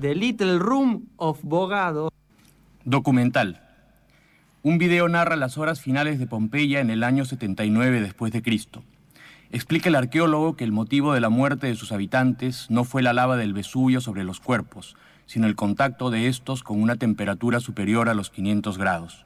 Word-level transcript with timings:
The 0.00 0.14
Little 0.14 0.58
Room 0.60 1.08
of 1.16 1.40
Bogado. 1.42 2.12
Documental. 2.84 3.60
Un 4.62 4.78
video 4.78 5.08
narra 5.08 5.34
las 5.34 5.58
horas 5.58 5.80
finales 5.80 6.20
de 6.20 6.26
Pompeya 6.28 6.80
en 6.80 6.90
el 6.90 7.02
año 7.02 7.24
79 7.24 8.00
después 8.00 8.30
de 8.30 8.42
Cristo. 8.42 8.84
Explica 9.50 9.88
el 9.88 9.96
arqueólogo 9.96 10.54
que 10.54 10.62
el 10.62 10.70
motivo 10.70 11.14
de 11.14 11.20
la 11.20 11.30
muerte 11.30 11.66
de 11.66 11.74
sus 11.74 11.90
habitantes 11.90 12.66
no 12.70 12.84
fue 12.84 13.02
la 13.02 13.12
lava 13.12 13.36
del 13.36 13.54
Vesubio 13.54 14.00
sobre 14.00 14.22
los 14.22 14.38
cuerpos, 14.38 14.94
sino 15.26 15.48
el 15.48 15.56
contacto 15.56 16.10
de 16.10 16.28
estos 16.28 16.62
con 16.62 16.80
una 16.80 16.94
temperatura 16.94 17.58
superior 17.58 18.08
a 18.08 18.14
los 18.14 18.30
500 18.30 18.78
grados. 18.78 19.24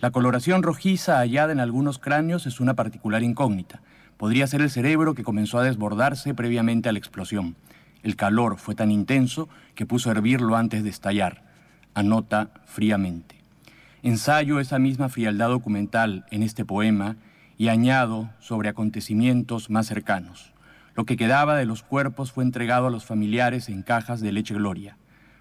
La 0.00 0.10
coloración 0.10 0.62
rojiza 0.62 1.18
hallada 1.18 1.52
en 1.52 1.60
algunos 1.60 1.98
cráneos 1.98 2.46
es 2.46 2.60
una 2.60 2.74
particular 2.74 3.22
incógnita. 3.22 3.80
Podría 4.18 4.46
ser 4.48 4.60
el 4.60 4.70
cerebro 4.70 5.14
que 5.14 5.24
comenzó 5.24 5.58
a 5.58 5.64
desbordarse 5.64 6.34
previamente 6.34 6.90
a 6.90 6.92
la 6.92 6.98
explosión. 6.98 7.56
El 8.04 8.16
calor 8.16 8.58
fue 8.58 8.74
tan 8.74 8.90
intenso 8.92 9.48
que 9.74 9.86
puso 9.86 10.10
a 10.10 10.12
hervirlo 10.12 10.56
antes 10.56 10.84
de 10.84 10.90
estallar. 10.90 11.42
Anota 11.94 12.50
fríamente. 12.66 13.36
Ensayo 14.02 14.60
esa 14.60 14.78
misma 14.78 15.08
frialdad 15.08 15.48
documental 15.48 16.26
en 16.30 16.42
este 16.42 16.66
poema 16.66 17.16
y 17.56 17.68
añado 17.68 18.28
sobre 18.40 18.68
acontecimientos 18.68 19.70
más 19.70 19.86
cercanos. 19.86 20.52
Lo 20.94 21.06
que 21.06 21.16
quedaba 21.16 21.56
de 21.56 21.64
los 21.64 21.82
cuerpos 21.82 22.30
fue 22.30 22.44
entregado 22.44 22.88
a 22.88 22.90
los 22.90 23.06
familiares 23.06 23.70
en 23.70 23.82
cajas 23.82 24.20
de 24.20 24.32
leche 24.32 24.54
gloria. 24.54 24.98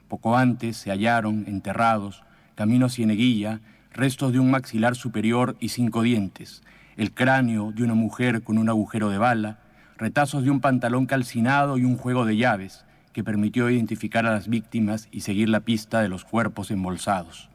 Poco 0.07 0.37
antes 0.37 0.77
se 0.77 0.89
hallaron, 0.89 1.43
enterrados, 1.47 2.23
camino 2.55 2.85
a 2.85 2.89
Cieneguilla, 2.89 3.59
restos 3.91 4.31
de 4.31 4.39
un 4.39 4.49
maxilar 4.49 4.95
superior 4.95 5.57
y 5.59 5.69
cinco 5.69 6.01
dientes, 6.01 6.63
el 6.95 7.11
cráneo 7.11 7.73
de 7.73 7.83
una 7.83 7.93
mujer 7.93 8.41
con 8.41 8.57
un 8.57 8.69
agujero 8.69 9.09
de 9.09 9.17
bala, 9.17 9.59
retazos 10.03 10.43
de 10.43 10.51
un 10.51 10.59
pantalón 10.59 11.05
calcinado 11.05 11.77
y 11.77 11.85
un 11.85 11.95
juego 11.95 12.25
de 12.25 12.35
llaves 12.35 12.83
que 13.13 13.23
permitió 13.23 13.69
identificar 13.69 14.25
a 14.25 14.33
las 14.33 14.49
víctimas 14.49 15.07
y 15.13 15.21
seguir 15.21 15.47
la 15.47 15.61
pista 15.61 16.01
de 16.01 16.09
los 16.09 16.25
cuerpos 16.25 16.71
embolsados. 16.71 17.49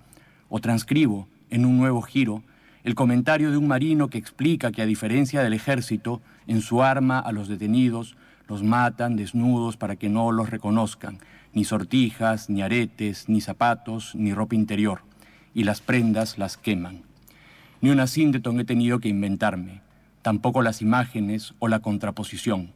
O 0.48 0.58
transcribo, 0.58 1.28
en 1.50 1.66
un 1.66 1.76
nuevo 1.76 2.00
giro, 2.00 2.42
el 2.84 2.94
comentario 2.94 3.50
de 3.50 3.58
un 3.58 3.68
marino 3.68 4.08
que 4.08 4.16
explica 4.16 4.72
que 4.72 4.80
a 4.80 4.86
diferencia 4.86 5.42
del 5.42 5.52
ejército, 5.52 6.22
en 6.46 6.62
su 6.62 6.82
arma 6.82 7.18
a 7.18 7.32
los 7.32 7.48
detenidos 7.48 8.16
los 8.48 8.62
matan 8.62 9.16
desnudos 9.16 9.76
para 9.76 9.96
que 9.96 10.08
no 10.08 10.32
los 10.32 10.48
reconozcan, 10.48 11.18
ni 11.52 11.64
sortijas, 11.64 12.48
ni 12.48 12.62
aretes, 12.62 13.28
ni 13.28 13.42
zapatos, 13.42 14.14
ni 14.14 14.32
ropa 14.32 14.54
interior, 14.54 15.02
y 15.52 15.64
las 15.64 15.82
prendas 15.82 16.38
las 16.38 16.56
queman. 16.56 17.02
Ni 17.82 17.90
una 17.90 18.06
sínteton 18.06 18.58
he 18.58 18.64
tenido 18.64 19.00
que 19.00 19.10
inventarme, 19.10 19.82
tampoco 20.28 20.60
las 20.60 20.82
imágenes 20.82 21.54
o 21.58 21.68
la 21.68 21.80
contraposición. 21.80 22.74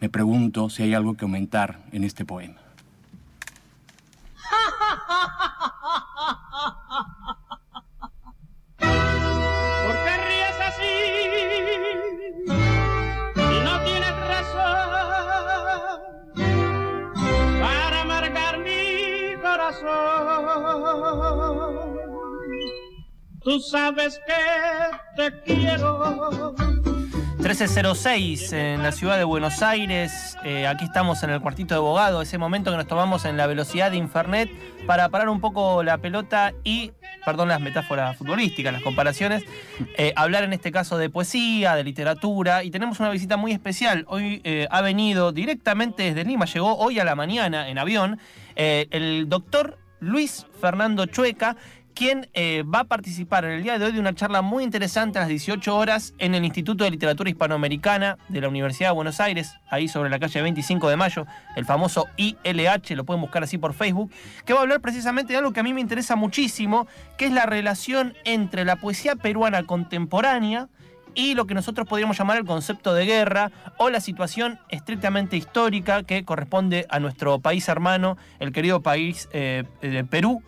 Me 0.00 0.08
pregunto 0.08 0.70
si 0.70 0.84
hay 0.84 0.94
algo 0.94 1.18
que 1.18 1.26
aumentar 1.26 1.80
en 1.92 2.02
este 2.02 2.24
poema. 2.24 2.62
¿Por 8.78 8.88
qué 10.02 10.16
ríes 10.26 10.58
así? 10.66 10.94
Si 13.34 13.60
no 13.66 13.74
tienes 13.84 14.16
razón 14.32 14.88
para 17.60 18.00
amargar 18.00 18.60
mi 18.60 19.36
corazón. 19.42 19.84
Tú 23.42 23.60
sabes 23.60 24.18
que 24.26 24.40
te 25.16 25.42
quiero. 25.42 26.54
1306 27.44 28.54
en 28.54 28.82
la 28.82 28.90
ciudad 28.90 29.18
de 29.18 29.24
Buenos 29.24 29.60
Aires. 29.60 30.34
Eh, 30.44 30.66
aquí 30.66 30.86
estamos 30.86 31.22
en 31.24 31.28
el 31.28 31.42
cuartito 31.42 31.74
de 31.74 31.78
abogado, 31.78 32.22
ese 32.22 32.38
momento 32.38 32.70
que 32.70 32.78
nos 32.78 32.86
tomamos 32.86 33.26
en 33.26 33.36
la 33.36 33.46
velocidad 33.46 33.90
de 33.90 33.98
Infernet 33.98 34.50
para 34.86 35.10
parar 35.10 35.28
un 35.28 35.42
poco 35.42 35.82
la 35.82 35.98
pelota 35.98 36.54
y, 36.64 36.92
perdón 37.22 37.48
las 37.48 37.60
metáforas 37.60 38.16
futbolísticas, 38.16 38.72
las 38.72 38.80
comparaciones, 38.80 39.44
eh, 39.98 40.14
hablar 40.16 40.44
en 40.44 40.54
este 40.54 40.72
caso 40.72 40.96
de 40.96 41.10
poesía, 41.10 41.74
de 41.74 41.84
literatura 41.84 42.64
y 42.64 42.70
tenemos 42.70 42.98
una 42.98 43.10
visita 43.10 43.36
muy 43.36 43.52
especial. 43.52 44.06
Hoy 44.08 44.40
eh, 44.44 44.66
ha 44.70 44.80
venido 44.80 45.30
directamente 45.30 46.04
desde 46.04 46.24
Lima, 46.24 46.46
llegó 46.46 46.78
hoy 46.78 46.98
a 46.98 47.04
la 47.04 47.14
mañana 47.14 47.68
en 47.68 47.76
avión, 47.76 48.20
el 48.56 49.28
doctor 49.28 49.76
Luis 50.00 50.46
Fernando 50.62 51.04
Chueca, 51.04 51.58
quien 51.94 52.28
eh, 52.34 52.64
va 52.64 52.80
a 52.80 52.84
participar 52.84 53.44
en 53.44 53.52
el 53.52 53.62
día 53.62 53.78
de 53.78 53.86
hoy 53.86 53.92
de 53.92 54.00
una 54.00 54.14
charla 54.14 54.42
muy 54.42 54.64
interesante 54.64 55.18
a 55.18 55.22
las 55.22 55.28
18 55.28 55.76
horas 55.76 56.12
en 56.18 56.34
el 56.34 56.44
Instituto 56.44 56.84
de 56.84 56.90
Literatura 56.90 57.30
Hispanoamericana 57.30 58.18
de 58.28 58.40
la 58.40 58.48
Universidad 58.48 58.90
de 58.90 58.94
Buenos 58.94 59.20
Aires, 59.20 59.54
ahí 59.70 59.86
sobre 59.86 60.10
la 60.10 60.18
calle 60.18 60.42
25 60.42 60.88
de 60.88 60.96
Mayo, 60.96 61.26
el 61.56 61.64
famoso 61.64 62.06
ILH, 62.16 62.96
lo 62.96 63.04
pueden 63.04 63.20
buscar 63.20 63.44
así 63.44 63.58
por 63.58 63.74
Facebook, 63.74 64.10
que 64.44 64.52
va 64.52 64.60
a 64.60 64.62
hablar 64.62 64.80
precisamente 64.80 65.32
de 65.32 65.38
algo 65.38 65.52
que 65.52 65.60
a 65.60 65.62
mí 65.62 65.72
me 65.72 65.80
interesa 65.80 66.16
muchísimo, 66.16 66.88
que 67.16 67.26
es 67.26 67.32
la 67.32 67.46
relación 67.46 68.14
entre 68.24 68.64
la 68.64 68.76
poesía 68.76 69.14
peruana 69.14 69.64
contemporánea 69.64 70.68
y 71.14 71.34
lo 71.34 71.46
que 71.46 71.54
nosotros 71.54 71.86
podríamos 71.86 72.18
llamar 72.18 72.38
el 72.38 72.44
concepto 72.44 72.92
de 72.92 73.06
guerra 73.06 73.52
o 73.78 73.88
la 73.88 74.00
situación 74.00 74.58
estrictamente 74.68 75.36
histórica 75.36 76.02
que 76.02 76.24
corresponde 76.24 76.86
a 76.90 76.98
nuestro 76.98 77.38
país 77.38 77.68
hermano, 77.68 78.16
el 78.40 78.50
querido 78.50 78.80
país 78.80 79.28
eh, 79.32 79.62
de 79.80 80.04
Perú, 80.04 80.42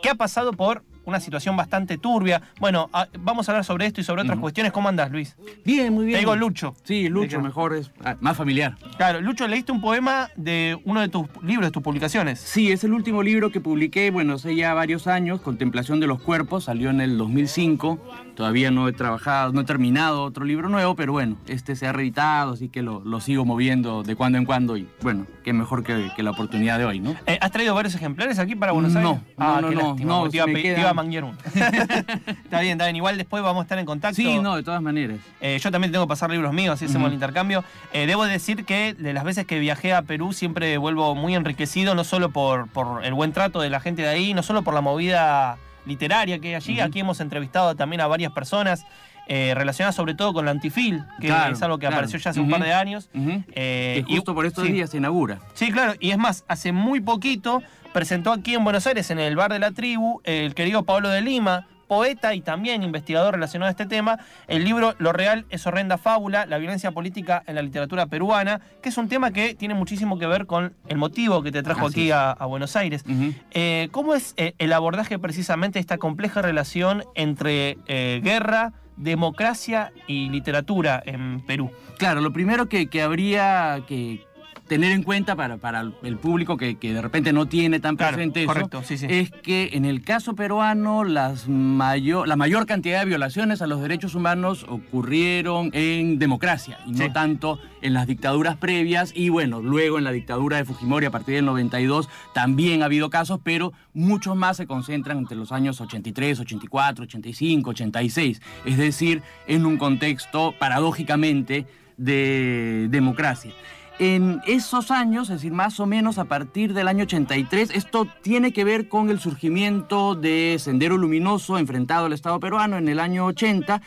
que 0.00 0.10
ha 0.10 0.14
pasado 0.14 0.52
por 0.52 0.84
una 1.04 1.20
situación 1.20 1.56
bastante 1.56 1.98
turbia. 1.98 2.42
Bueno, 2.60 2.88
a- 2.92 3.08
vamos 3.18 3.48
a 3.48 3.52
hablar 3.52 3.64
sobre 3.64 3.86
esto 3.86 4.00
y 4.00 4.04
sobre 4.04 4.22
otras 4.22 4.38
cuestiones. 4.38 4.72
¿Cómo 4.72 4.88
andás, 4.88 5.10
Luis? 5.10 5.36
Bien, 5.64 5.92
muy 5.92 6.04
bien. 6.06 6.16
Te 6.16 6.20
digo 6.20 6.36
Lucho. 6.36 6.74
Sí, 6.84 7.08
Lucho, 7.08 7.40
mejor 7.40 7.74
es 7.74 7.90
ah, 8.04 8.16
más 8.20 8.36
familiar. 8.36 8.76
Claro, 8.96 9.20
Lucho, 9.20 9.46
leíste 9.48 9.72
un 9.72 9.80
poema 9.80 10.28
de 10.36 10.78
uno 10.84 11.00
de 11.00 11.08
tus 11.08 11.26
libros, 11.42 11.66
de 11.66 11.70
tus 11.72 11.82
publicaciones. 11.82 12.38
Sí, 12.40 12.70
es 12.72 12.84
el 12.84 12.92
último 12.92 13.22
libro 13.22 13.50
que 13.50 13.60
publiqué, 13.60 14.10
bueno, 14.10 14.34
hace 14.34 14.54
ya 14.54 14.74
varios 14.74 15.06
años, 15.06 15.40
Contemplación 15.40 16.00
de 16.00 16.06
los 16.06 16.20
Cuerpos, 16.20 16.64
salió 16.64 16.90
en 16.90 17.00
el 17.00 17.18
2005. 17.18 17.98
Todavía 18.36 18.70
no 18.70 18.88
he 18.88 18.92
trabajado, 18.92 19.52
no 19.52 19.60
he 19.60 19.64
terminado 19.64 20.22
otro 20.24 20.44
libro 20.44 20.68
nuevo, 20.68 20.94
pero 20.96 21.12
bueno, 21.12 21.36
este 21.46 21.76
se 21.76 21.86
ha 21.86 21.92
reeditado, 21.92 22.52
así 22.52 22.68
que 22.68 22.82
lo, 22.82 23.00
lo 23.04 23.20
sigo 23.20 23.44
moviendo 23.44 24.02
de 24.02 24.16
cuando 24.16 24.38
en 24.38 24.44
cuando 24.44 24.76
y 24.76 24.88
bueno, 25.02 25.26
qué 25.44 25.52
mejor 25.52 25.84
que, 25.84 26.10
que 26.16 26.22
la 26.22 26.30
oportunidad 26.30 26.78
de 26.78 26.84
hoy, 26.86 27.00
¿no? 27.00 27.14
Eh, 27.26 27.38
¿Has 27.40 27.50
traído 27.50 27.74
varios 27.74 27.94
ejemplares 27.94 28.38
aquí 28.38 28.54
para 28.54 28.72
Buenos 28.72 28.92
No, 28.92 29.00
Aires? 29.00 29.22
no, 29.36 29.44
ah, 29.44 29.58
no, 29.60 29.70
no, 29.70 29.80
lástima, 29.88 30.08
no, 30.08 30.28
te 30.28 30.36
iba, 30.36 30.44
a 30.44 30.46
me 30.46 30.52
pe- 30.54 30.62
quedan- 30.62 30.74
te 30.76 30.80
iba 30.80 30.91
a 30.92 30.94
manguear 30.94 31.24
uno. 31.24 31.36
está 31.44 32.60
bien, 32.60 32.72
está 32.72 32.84
bien. 32.84 32.96
Igual 32.96 33.16
después 33.16 33.42
vamos 33.42 33.60
a 33.60 33.64
estar 33.64 33.78
en 33.78 33.86
contacto. 33.86 34.16
Sí, 34.16 34.38
no, 34.38 34.56
de 34.56 34.62
todas 34.62 34.80
maneras. 34.80 35.18
Eh, 35.40 35.58
yo 35.62 35.70
también 35.70 35.92
tengo 35.92 36.06
que 36.06 36.08
pasar 36.08 36.30
libros 36.30 36.52
míos, 36.52 36.74
así 36.74 36.86
hacemos 36.86 37.08
el 37.08 37.14
intercambio. 37.14 37.64
Eh, 37.92 38.06
debo 38.06 38.24
decir 38.24 38.64
que 38.64 38.94
de 38.94 39.12
las 39.12 39.24
veces 39.24 39.46
que 39.46 39.58
viajé 39.58 39.92
a 39.92 40.02
Perú 40.02 40.32
siempre 40.32 40.76
vuelvo 40.78 41.14
muy 41.14 41.34
enriquecido, 41.34 41.94
no 41.94 42.04
solo 42.04 42.30
por, 42.30 42.68
por 42.68 43.04
el 43.04 43.14
buen 43.14 43.32
trato 43.32 43.60
de 43.60 43.70
la 43.70 43.80
gente 43.80 44.02
de 44.02 44.08
ahí, 44.08 44.34
no 44.34 44.42
solo 44.42 44.62
por 44.62 44.74
la 44.74 44.80
movida 44.80 45.58
literaria 45.86 46.38
que 46.38 46.48
hay 46.48 46.54
allí. 46.54 46.80
Aquí 46.80 47.00
hemos 47.00 47.20
entrevistado 47.20 47.74
también 47.74 48.00
a 48.00 48.06
varias 48.06 48.32
personas 48.32 48.84
eh, 49.28 49.52
relacionadas 49.54 49.94
sobre 49.94 50.14
todo 50.14 50.32
con 50.32 50.44
la 50.44 50.50
antifil, 50.50 51.04
que 51.20 51.28
Claro, 51.28 51.54
es 51.54 51.62
algo 51.62 51.78
que 51.78 51.82
claro. 51.82 51.96
apareció 51.96 52.18
ya 52.18 52.30
hace 52.30 52.40
un 52.40 52.50
par 52.50 52.62
de 52.62 52.72
años. 52.72 53.08
Eh, 53.14 54.04
que 54.06 54.14
justo 54.16 54.32
y- 54.32 54.34
por 54.34 54.46
estos 54.46 54.66
sí. 54.66 54.72
días 54.72 54.90
se 54.90 54.96
inaugura. 54.98 55.38
Sí, 55.54 55.70
claro, 55.70 55.94
y 56.00 56.10
es 56.10 56.18
más, 56.18 56.44
hace 56.48 56.72
muy 56.72 57.00
poquito 57.00 57.62
presentó 57.92 58.32
aquí 58.32 58.54
en 58.54 58.64
Buenos 58.64 58.86
Aires, 58.86 59.10
en 59.10 59.18
el 59.18 59.36
bar 59.36 59.52
de 59.52 59.58
la 59.58 59.70
tribu, 59.72 60.20
el 60.24 60.54
querido 60.54 60.82
Pablo 60.84 61.08
de 61.10 61.20
Lima, 61.20 61.66
poeta 61.88 62.34
y 62.34 62.40
también 62.40 62.82
investigador 62.82 63.34
relacionado 63.34 63.68
a 63.68 63.70
este 63.70 63.84
tema, 63.84 64.18
el 64.48 64.64
libro 64.64 64.94
Lo 64.98 65.12
real 65.12 65.44
es 65.50 65.66
horrenda 65.66 65.98
fábula, 65.98 66.46
la 66.46 66.56
violencia 66.56 66.90
política 66.92 67.42
en 67.46 67.54
la 67.54 67.60
literatura 67.60 68.06
peruana, 68.06 68.62
que 68.82 68.88
es 68.88 68.96
un 68.96 69.08
tema 69.10 69.30
que 69.30 69.54
tiene 69.54 69.74
muchísimo 69.74 70.18
que 70.18 70.26
ver 70.26 70.46
con 70.46 70.72
el 70.88 70.96
motivo 70.96 71.42
que 71.42 71.52
te 71.52 71.62
trajo 71.62 71.88
Así 71.88 72.00
aquí 72.04 72.10
a, 72.12 72.30
a 72.30 72.46
Buenos 72.46 72.76
Aires. 72.76 73.04
Eh, 73.50 73.88
¿Cómo 73.92 74.14
es 74.14 74.32
eh, 74.38 74.54
el 74.56 74.72
abordaje 74.72 75.18
precisamente 75.18 75.74
de 75.74 75.80
esta 75.80 75.98
compleja 75.98 76.40
relación 76.40 77.04
entre 77.14 77.76
eh, 77.88 78.22
guerra, 78.24 78.72
democracia 78.96 79.92
y 80.06 80.28
literatura 80.28 81.02
en 81.04 81.40
Perú? 81.46 81.70
Claro, 81.98 82.20
lo 82.20 82.32
primero 82.32 82.68
que, 82.68 82.88
que 82.88 83.02
habría 83.02 83.82
que 83.86 84.24
tener 84.72 84.92
en 84.92 85.02
cuenta 85.02 85.36
para, 85.36 85.58
para 85.58 85.82
el 86.02 86.16
público 86.16 86.56
que, 86.56 86.76
que 86.76 86.94
de 86.94 87.02
repente 87.02 87.30
no 87.34 87.44
tiene 87.46 87.78
tan 87.78 87.96
Claro, 87.96 88.14
presente 88.14 88.40
eso, 88.44 88.46
correcto, 88.54 88.82
sí, 88.82 88.96
sí. 88.96 89.04
es 89.06 89.30
que 89.30 89.68
en 89.74 89.84
el 89.84 90.02
caso 90.02 90.34
peruano 90.34 91.04
las 91.04 91.46
mayor, 91.46 92.26
la 92.26 92.36
mayor 92.36 92.64
cantidad 92.64 93.00
de 93.00 93.04
violaciones 93.04 93.60
a 93.60 93.66
los 93.66 93.82
derechos 93.82 94.14
humanos 94.14 94.64
ocurrieron 94.66 95.68
en 95.74 96.18
democracia 96.18 96.78
y 96.86 96.92
no 96.92 97.04
Sí. 97.04 97.10
tanto 97.12 97.58
en 97.82 97.92
las 97.92 98.06
dictaduras 98.06 98.56
previas 98.56 99.12
y 99.14 99.28
bueno, 99.28 99.60
luego 99.60 99.98
en 99.98 100.04
la 100.04 100.12
dictadura 100.12 100.56
de 100.56 100.64
Fujimori 100.64 101.04
a 101.04 101.10
partir 101.10 101.34
del 101.34 101.44
92 101.44 102.08
también 102.32 102.80
ha 102.80 102.86
habido 102.86 103.10
casos, 103.10 103.40
pero 103.44 103.74
muchos 103.92 104.36
más 104.36 104.56
se 104.56 104.66
concentran 104.66 105.18
entre 105.18 105.36
los 105.36 105.52
años 105.52 105.82
83, 105.82 106.40
84, 106.40 107.02
85, 107.04 107.68
86, 107.70 108.40
es 108.64 108.78
decir, 108.78 109.20
en 109.46 109.66
un 109.66 109.76
contexto 109.76 110.54
paradójicamente 110.58 111.66
de 111.98 112.86
democracia. 112.90 113.52
En 113.98 114.40
esos 114.46 114.90
años, 114.90 115.28
es 115.28 115.36
decir, 115.36 115.52
más 115.52 115.78
o 115.78 115.86
menos 115.86 116.18
a 116.18 116.24
partir 116.24 116.72
del 116.74 116.88
año 116.88 117.04
83, 117.04 117.70
esto 117.74 118.08
tiene 118.22 118.52
que 118.52 118.64
ver 118.64 118.88
con 118.88 119.10
el 119.10 119.20
surgimiento 119.20 120.14
de 120.14 120.56
Sendero 120.58 120.96
Luminoso 120.96 121.58
enfrentado 121.58 122.06
al 122.06 122.12
Estado 122.12 122.40
peruano 122.40 122.78
en 122.78 122.88
el 122.88 122.98
año 122.98 123.26
80, 123.26 123.80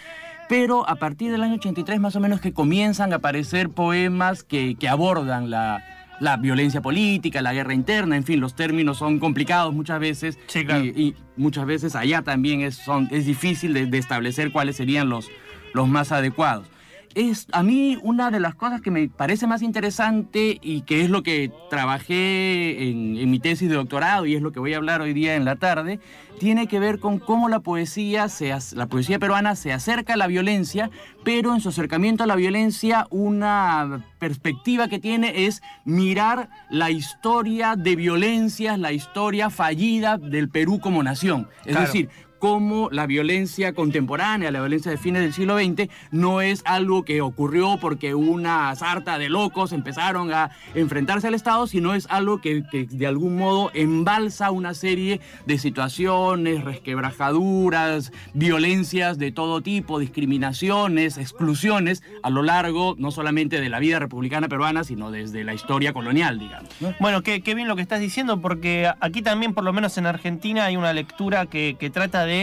pero 0.48 0.88
a 0.88 0.96
partir 0.96 1.32
del 1.32 1.42
año 1.44 1.56
83 1.56 2.00
más 2.00 2.16
o 2.16 2.20
menos 2.20 2.40
que 2.40 2.54
comienzan 2.54 3.12
a 3.12 3.18
aparecer 3.18 3.70
poemas 3.72 4.44
que, 4.44 4.76
que 4.76 4.88
abordan 4.88 5.50
la, 5.50 5.84
la 6.20 6.38
violencia 6.38 6.82
política, 6.82 7.42
la 7.42 7.54
guerra 7.54 7.74
interna, 7.74 8.16
en 8.16 8.24
fin, 8.24 8.40
los 8.40 8.56
términos 8.56 9.00
son 9.00 9.20
complicados 9.20 9.74
muchas 9.74 10.00
veces 10.00 10.38
Sí, 10.48 10.64
claro. 10.64 10.86
y, 10.86 10.90
y 10.90 11.16
muchas 11.36 11.66
veces 11.66 11.96
allá 11.96 12.22
también 12.22 12.62
es, 12.62 12.76
son, 12.76 13.10
es 13.12 13.26
difícil 13.26 13.74
de, 13.74 13.88
de 13.88 13.98
establecer 13.98 14.52
cuáles 14.52 14.76
serían 14.78 15.10
los, 15.10 15.30
los 15.74 15.90
más 15.90 16.12
adecuados. 16.12 16.68
Es 17.16 17.48
a 17.54 17.64
mí 17.64 17.98
una 18.04 18.30
de 18.30 18.42
las 18.42 18.56
cosas 18.56 18.82
que 18.82 18.92
me 18.92 19.08
parece 19.08 19.48
más 19.48 19.62
interesante 19.62 20.60
y 20.62 20.82
que 20.82 21.02
es 21.02 21.10
lo 21.10 21.24
que 21.24 21.50
trabajé 21.70 22.90
en, 22.90 23.18
en 23.18 23.32
mi 23.32 23.40
tesis 23.40 23.70
de 23.70 23.76
doctorado 23.76 24.26
y 24.26 24.36
es 24.36 24.42
lo 24.42 24.52
que 24.52 24.60
voy 24.60 24.74
a 24.74 24.78
hablar 24.78 25.00
hoy 25.00 25.14
día 25.14 25.36
en 25.36 25.46
la 25.46 25.56
tarde, 25.56 26.02
tiene 26.40 26.68
que 26.68 26.80
ver 26.80 27.00
con 27.00 27.20
cómo 27.20 27.48
la 27.48 27.62
poesía, 27.62 28.28
se, 28.28 28.54
la 28.74 28.88
poesía 28.88 29.18
peruana 29.18 29.56
se 29.56 29.72
acerca 29.72 30.16
a 30.16 30.18
la 30.18 30.28
violencia, 30.28 30.90
pero 31.24 31.54
en 31.54 31.62
su 31.62 31.70
acercamiento 31.70 32.26
a 32.26 32.28
la 32.28 32.36
violencia 32.36 33.08
una 33.12 34.04
perspectiva 34.20 34.90
que 34.90 35.00
tiene 35.00 35.46
es 35.46 35.62
mirar 35.86 36.50
la 36.70 36.92
historia 36.92 37.78
de 37.78 37.96
violencias, 37.96 38.78
la 38.78 38.92
historia 38.92 39.50
fallida 39.50 40.18
del 40.18 40.50
Perú 40.50 40.80
como 40.82 41.02
nación. 41.02 41.48
Es 41.64 41.72
Claro. 41.72 41.86
decir, 41.86 42.10
cómo 42.46 42.90
la 42.92 43.08
violencia 43.08 43.74
contemporánea, 43.74 44.52
la 44.52 44.60
violencia 44.60 44.92
de 44.92 45.00
fines 45.00 45.24
del 45.24 45.34
siglo 45.34 45.58
XX, 45.58 45.90
no 46.12 46.42
es 46.42 46.62
algo 46.66 47.04
que 47.04 47.22
ocurrió 47.22 47.80
porque 47.82 48.14
una 48.14 48.76
sarta 48.76 49.18
de 49.18 49.30
locos 49.30 49.74
empezaron 49.74 50.32
a 50.32 50.52
enfrentarse 50.76 51.26
al 51.26 51.34
Estado, 51.34 51.66
sino 51.66 51.96
es 51.96 52.06
algo 52.08 52.42
que, 52.42 52.62
de 52.62 53.08
algún 53.08 53.38
modo 53.38 53.72
embalsa 53.74 54.52
una 54.52 54.76
serie 54.76 55.22
de 55.48 55.58
situaciones, 55.58 56.64
resquebrajaduras, 56.64 58.12
violencias 58.36 59.18
de 59.18 59.32
todo 59.32 59.62
tipo, 59.62 59.98
discriminaciones, 59.98 61.18
exclusiones 61.18 62.04
a 62.22 62.30
lo 62.30 62.44
largo 62.44 62.94
no 63.00 63.10
solamente 63.10 63.60
de 63.60 63.70
la 63.70 63.80
vida 63.80 63.98
republicana 63.98 64.48
peruana, 64.48 64.84
sino 64.84 65.10
desde 65.10 65.44
la 65.44 65.56
historia 65.56 65.94
colonial, 65.94 66.38
digamos. 66.38 66.70
¿no? 66.80 66.94
Bueno, 67.00 67.24
qué, 67.24 67.40
bien 67.56 67.68
lo 67.68 67.76
que 67.76 67.82
estás 67.82 68.02
diciendo, 68.02 68.40
porque 68.40 68.88
aquí 69.00 69.24
también, 69.24 69.56
por 69.56 69.64
lo 69.64 69.74
menos 69.74 69.98
en 69.98 70.06
Argentina, 70.06 70.66
hay 70.66 70.78
una 70.78 70.94
lectura 70.94 71.48
que 71.48 71.90
trata 71.92 72.24
de 72.24 72.35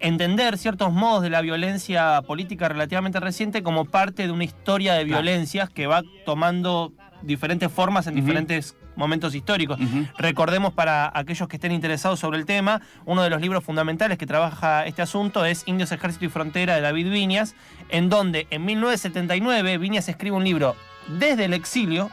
entender 0.00 0.58
ciertos 0.58 0.92
modos 0.92 1.22
de 1.22 1.30
la 1.30 1.40
violencia 1.40 2.22
política 2.22 2.68
relativamente 2.68 3.20
reciente 3.20 3.62
como 3.62 3.84
parte 3.84 4.26
de 4.26 4.32
una 4.32 4.44
historia 4.44 4.94
de 4.94 5.04
violencias 5.04 5.68
que 5.70 5.86
va 5.86 6.02
tomando 6.24 6.92
diferentes 7.22 7.70
formas 7.70 8.06
en 8.06 8.14
diferentes 8.14 8.76
momentos 8.96 9.34
históricos. 9.34 9.78
Recordemos 10.18 10.72
para 10.72 11.10
aquellos 11.14 11.48
que 11.48 11.56
estén 11.56 11.72
interesados 11.72 12.20
sobre 12.20 12.38
el 12.38 12.46
tema, 12.46 12.80
uno 13.04 13.22
de 13.22 13.30
los 13.30 13.40
libros 13.40 13.64
fundamentales 13.64 14.18
que 14.18 14.26
trabaja 14.26 14.86
este 14.86 15.02
asunto 15.02 15.44
es 15.44 15.62
Indios, 15.66 15.92
Ejército 15.92 16.24
y 16.24 16.28
Frontera 16.28 16.74
de 16.74 16.80
David 16.80 17.10
Viñas, 17.10 17.54
en 17.88 18.08
donde 18.08 18.46
en 18.50 18.64
1979 18.64 19.78
Viñas 19.78 20.08
escribe 20.08 20.36
un 20.36 20.44
libro 20.44 20.76
desde 21.18 21.46
el 21.46 21.54
exilio. 21.54 22.10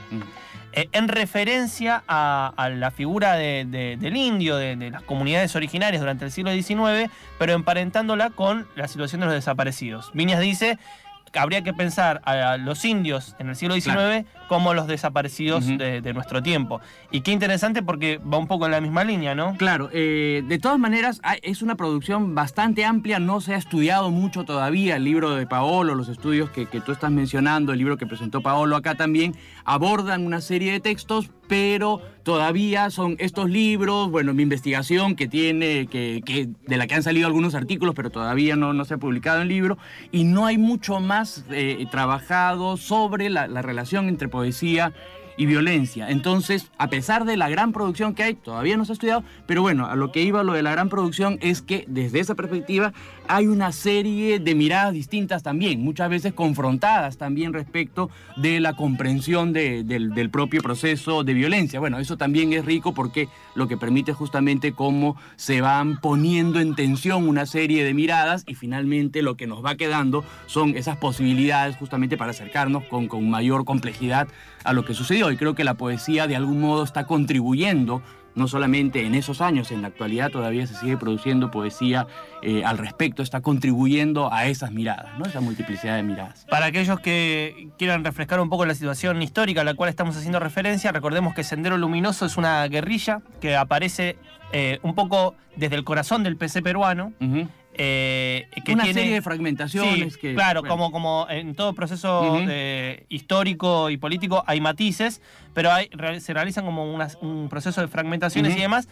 Eh, 0.73 0.89
en 0.91 1.07
referencia 1.07 2.03
a, 2.07 2.69
la 2.73 2.91
figura 2.91 3.33
de- 3.35 3.65
de- 3.67 3.97
del 3.97 4.15
indio, 4.15 4.57
de, 4.57 4.75
de 4.75 4.91
las 4.91 5.01
comunidades 5.03 5.55
originarias 5.55 6.01
durante 6.01 6.25
el 6.25 6.31
siglo 6.31 6.51
XIX, 6.51 7.11
pero 7.39 7.53
emparentándola 7.53 8.29
con 8.29 8.67
la 8.75 8.87
situación 8.87 9.21
de 9.21 9.27
los 9.27 9.35
desaparecidos. 9.35 10.11
Viñas 10.13 10.39
dice 10.39 10.77
habría 11.33 11.63
que 11.63 11.74
pensar 11.74 12.21
a 12.25 12.57
los 12.57 12.83
indios 12.85 13.35
en 13.39 13.50
el 13.50 13.56
siglo 13.56 13.75
XIX 13.75 13.88
Claro. 13.95 14.25
como 14.47 14.74
los 14.74 14.88
desaparecidos 14.88 15.65
de, 15.65 16.01
de 16.01 16.13
nuestro 16.13 16.41
tiempo. 16.44 16.81
Y 17.12 17.21
qué 17.21 17.31
interesante 17.31 17.81
porque 17.83 18.19
va 18.19 18.38
un 18.38 18.47
poco 18.47 18.65
en 18.65 18.71
la 18.71 18.81
misma 18.81 19.03
línea, 19.03 19.35
¿no? 19.35 19.56
Claro, 19.57 19.89
eh, 19.94 20.44
de 20.47 20.59
todas 20.59 20.79
maneras 20.79 21.21
es 21.41 21.62
una 21.62 21.75
producción 21.75 22.35
bastante 22.35 22.85
amplia, 22.85 23.19
no 23.19 23.41
se 23.41 23.53
ha 23.53 23.57
estudiado 23.57 24.09
mucho 24.12 24.44
todavía 24.44 24.95
el 24.97 25.03
libro 25.03 25.35
de 25.35 25.45
Paolo, 25.47 25.95
los 25.95 26.09
estudios 26.09 26.50
que, 26.50 26.65
que 26.65 26.81
tú 26.81 26.91
estás 26.91 27.12
mencionando, 27.12 27.71
el 27.71 27.79
libro 27.79 27.97
que 27.97 28.06
presentó 28.06 28.41
Paolo 28.41 28.75
acá 28.75 28.95
también, 28.95 29.35
abordan 29.65 30.25
una 30.25 30.41
serie 30.41 30.71
de 30.71 30.79
textos, 30.79 31.29
pero 31.47 32.01
todavía 32.27 32.89
son 32.89 33.15
estos 33.19 33.50
libros, 33.50 34.12
bueno, 34.12 34.33
mi 34.33 34.44
investigación 34.44 35.15
que 35.15 35.29
tiene, 35.29 35.88
que, 35.88 36.21
que- 36.25 36.50
de 36.68 36.75
la 36.75 36.85
que 36.85 36.94
han 36.95 37.01
salido 37.01 37.25
algunos 37.25 37.56
artículos, 37.56 37.95
pero 37.95 38.09
todavía 38.09 38.57
no, 38.57 38.74
no 38.74 38.83
se 38.83 38.95
ha 38.95 38.97
publicado 38.97 39.41
el 39.44 39.47
libro, 39.47 39.77
y 40.12 40.25
no 40.25 40.45
hay 40.45 40.57
mucho 40.57 41.00
más 41.00 41.45
eh, 41.51 41.85
trabajado 41.89 42.75
sobre 42.75 43.29
la 43.29 43.62
relación 43.62 44.09
entre 44.09 44.27
poesía 44.27 44.91
y 45.38 45.45
violencia. 45.45 46.10
Entonces, 46.10 46.69
a 46.78 46.89
pesar 46.89 47.24
de 47.24 47.38
la 47.38 47.48
gran 47.48 47.72
producción 47.72 48.16
que 48.16 48.24
hay, 48.24 48.34
todavía 48.34 48.75
no 48.75 48.86
se 48.86 48.92
ha 48.92 48.94
estudiado, 48.94 49.24
pero 49.45 49.62
bueno, 49.62 49.86
a 49.86 49.95
lo 49.95 50.12
que 50.12 50.24
iba 50.24 50.44
lo 50.44 50.54
de 50.54 50.63
la 50.63 50.72
gran 50.72 50.89
producción 50.89 51.38
es 51.42 51.62
que 51.62 51.86
desde 51.88 52.19
esa 52.19 52.34
perspectiva 52.36 52.92
hay 53.28 53.48
una 53.48 53.72
serie 53.72 54.39
de 54.39 54.56
miradas 54.56 54.94
distintas 54.94 55.44
también, 55.44 55.81
muchas 55.81 56.10
veces 56.10 56.34
confrontadas 56.34 57.18
también 57.18 57.54
respecto 57.54 58.10
de 58.36 58.60
la 58.60 58.74
comprensión 58.74 59.54
de- 59.54 59.84
del, 59.84 60.13
del 60.16 60.30
propio 60.30 60.62
proceso 60.62 61.24
de 61.24 61.34
violencia. 61.34 61.80
Bueno, 61.80 62.00
eso 62.00 62.18
también 62.18 62.51
es 62.54 62.66
rico 62.66 62.94
porque 62.94 63.28
lo 63.54 63.68
que 63.68 63.78
permite 63.78 64.13
justamente 64.13 64.72
cómo 64.72 65.18
se 65.36 65.62
van 65.62 66.00
poniendo 66.01 66.60
en 66.60 66.74
tensión 66.75 67.28
una 67.28 67.45
serie 67.45 67.84
de 67.84 67.94
miradas 67.94 68.44
y 68.48 68.56
finalmente 68.56 69.22
lo 69.22 69.36
que 69.38 69.45
nos 69.45 69.63
va 69.63 69.75
quedando 69.75 70.24
son 70.48 70.75
esas 70.75 70.98
posibilidades 70.98 71.75
justamente 71.78 72.18
para 72.18 72.31
acercarnos 72.31 72.84
con, 72.86 73.07
con 73.07 73.30
mayor 73.30 73.66
complejidad 73.66 74.28
a 74.63 74.74
lo 74.74 74.84
que 74.84 74.94
sucedió. 74.94 75.26
Y 75.31 75.38
creo 75.38 75.56
que 75.56 75.63
la 75.63 75.75
poesía 75.75 76.27
de 76.27 76.35
algún 76.35 76.62
modo 76.62 76.83
está 76.83 77.06
contribuyendo, 77.06 78.01
no 78.35 78.47
solamente 78.47 79.06
en 79.06 79.15
esos 79.15 79.41
años, 79.41 79.71
en 79.71 79.81
la 79.81 79.88
actualidad 79.88 80.29
todavía 80.29 80.68
se 80.68 80.75
sigue 80.75 80.95
produciendo 80.95 81.50
poesía 81.50 82.06
eh, 82.44 82.63
al 82.63 82.77
respecto, 82.77 83.24
está 83.24 83.41
contribuyendo 83.41 84.31
a 84.31 84.45
esas 84.45 84.71
miradas, 84.71 85.18
¿no? 85.18 85.25
esa 85.25 85.41
multiplicidad 85.41 85.95
de 85.95 86.03
miradas. 86.03 86.45
Para 86.50 86.68
aquellos 86.68 87.00
que 87.00 87.69
quieran 87.79 88.03
refrescar 88.03 88.39
un 88.39 88.50
poco 88.50 88.65
la 88.65 88.75
situación 88.75 89.21
histórica 89.21 89.62
a 89.62 89.63
la 89.63 89.74
cual 89.74 89.89
estamos 89.89 90.15
haciendo 90.15 90.39
referencia, 90.39 90.91
recordemos 90.91 91.33
que 91.33 91.44
Sendero 91.44 91.77
Luminoso 91.77 92.25
es 92.27 92.38
una 92.38 92.68
guerrilla 92.68 93.21
que 93.41 93.56
aparece 93.56 94.17
eh, 94.53 94.79
un 94.84 94.96
poco 94.96 95.36
desde 95.55 95.75
el 95.75 95.84
corazón 95.84 96.24
del 96.24 96.38
PC 96.38 96.62
peruano. 96.62 97.13
Eh, 97.77 98.48
que 98.65 98.74
Una 98.74 98.84
tiene, 98.84 99.00
serie 99.01 99.13
de 99.15 99.22
fragmentaciones 99.22 100.13
Sí, 100.13 100.19
que... 100.19 100.34
claro, 100.34 100.62
bueno, 100.62 100.75
como, 100.75 100.91
como 100.91 101.27
en 101.29 101.55
todo 101.55 101.74
proceso 101.74 102.38
eh, 102.48 103.05
histórico 103.10 103.89
y 103.89 103.98
político 103.98 104.43
hay 104.48 104.62
matices, 104.62 105.22
pero 105.53 105.72
hay, 105.72 105.89
se 106.19 106.34
realizan 106.34 106.65
como 106.65 106.91
unas- 106.93 107.17
un 107.22 107.48
proceso 107.50 107.81
de 107.81 107.88
fragmentaciones 107.88 108.55
y 108.55 108.60
demás. 108.60 108.88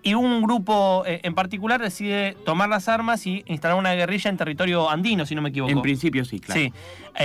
Y 0.00 0.14
un 0.14 0.42
grupo 0.42 1.02
eh, 1.06 1.20
en 1.24 1.34
particular 1.34 1.80
decide 1.82 2.36
tomar 2.44 2.68
las 2.68 2.88
armas 2.88 3.26
y 3.26 3.42
instalar 3.46 3.76
una 3.76 3.94
guerrilla 3.94 4.30
en 4.30 4.36
territorio 4.36 4.88
andino, 4.88 5.26
si 5.26 5.34
no 5.34 5.42
me 5.42 5.48
equivoco. 5.48 5.72
En 5.72 5.82
principio 5.82 6.24
sí, 6.24 6.38
claro. 6.38 6.60
Sí, 6.60 6.72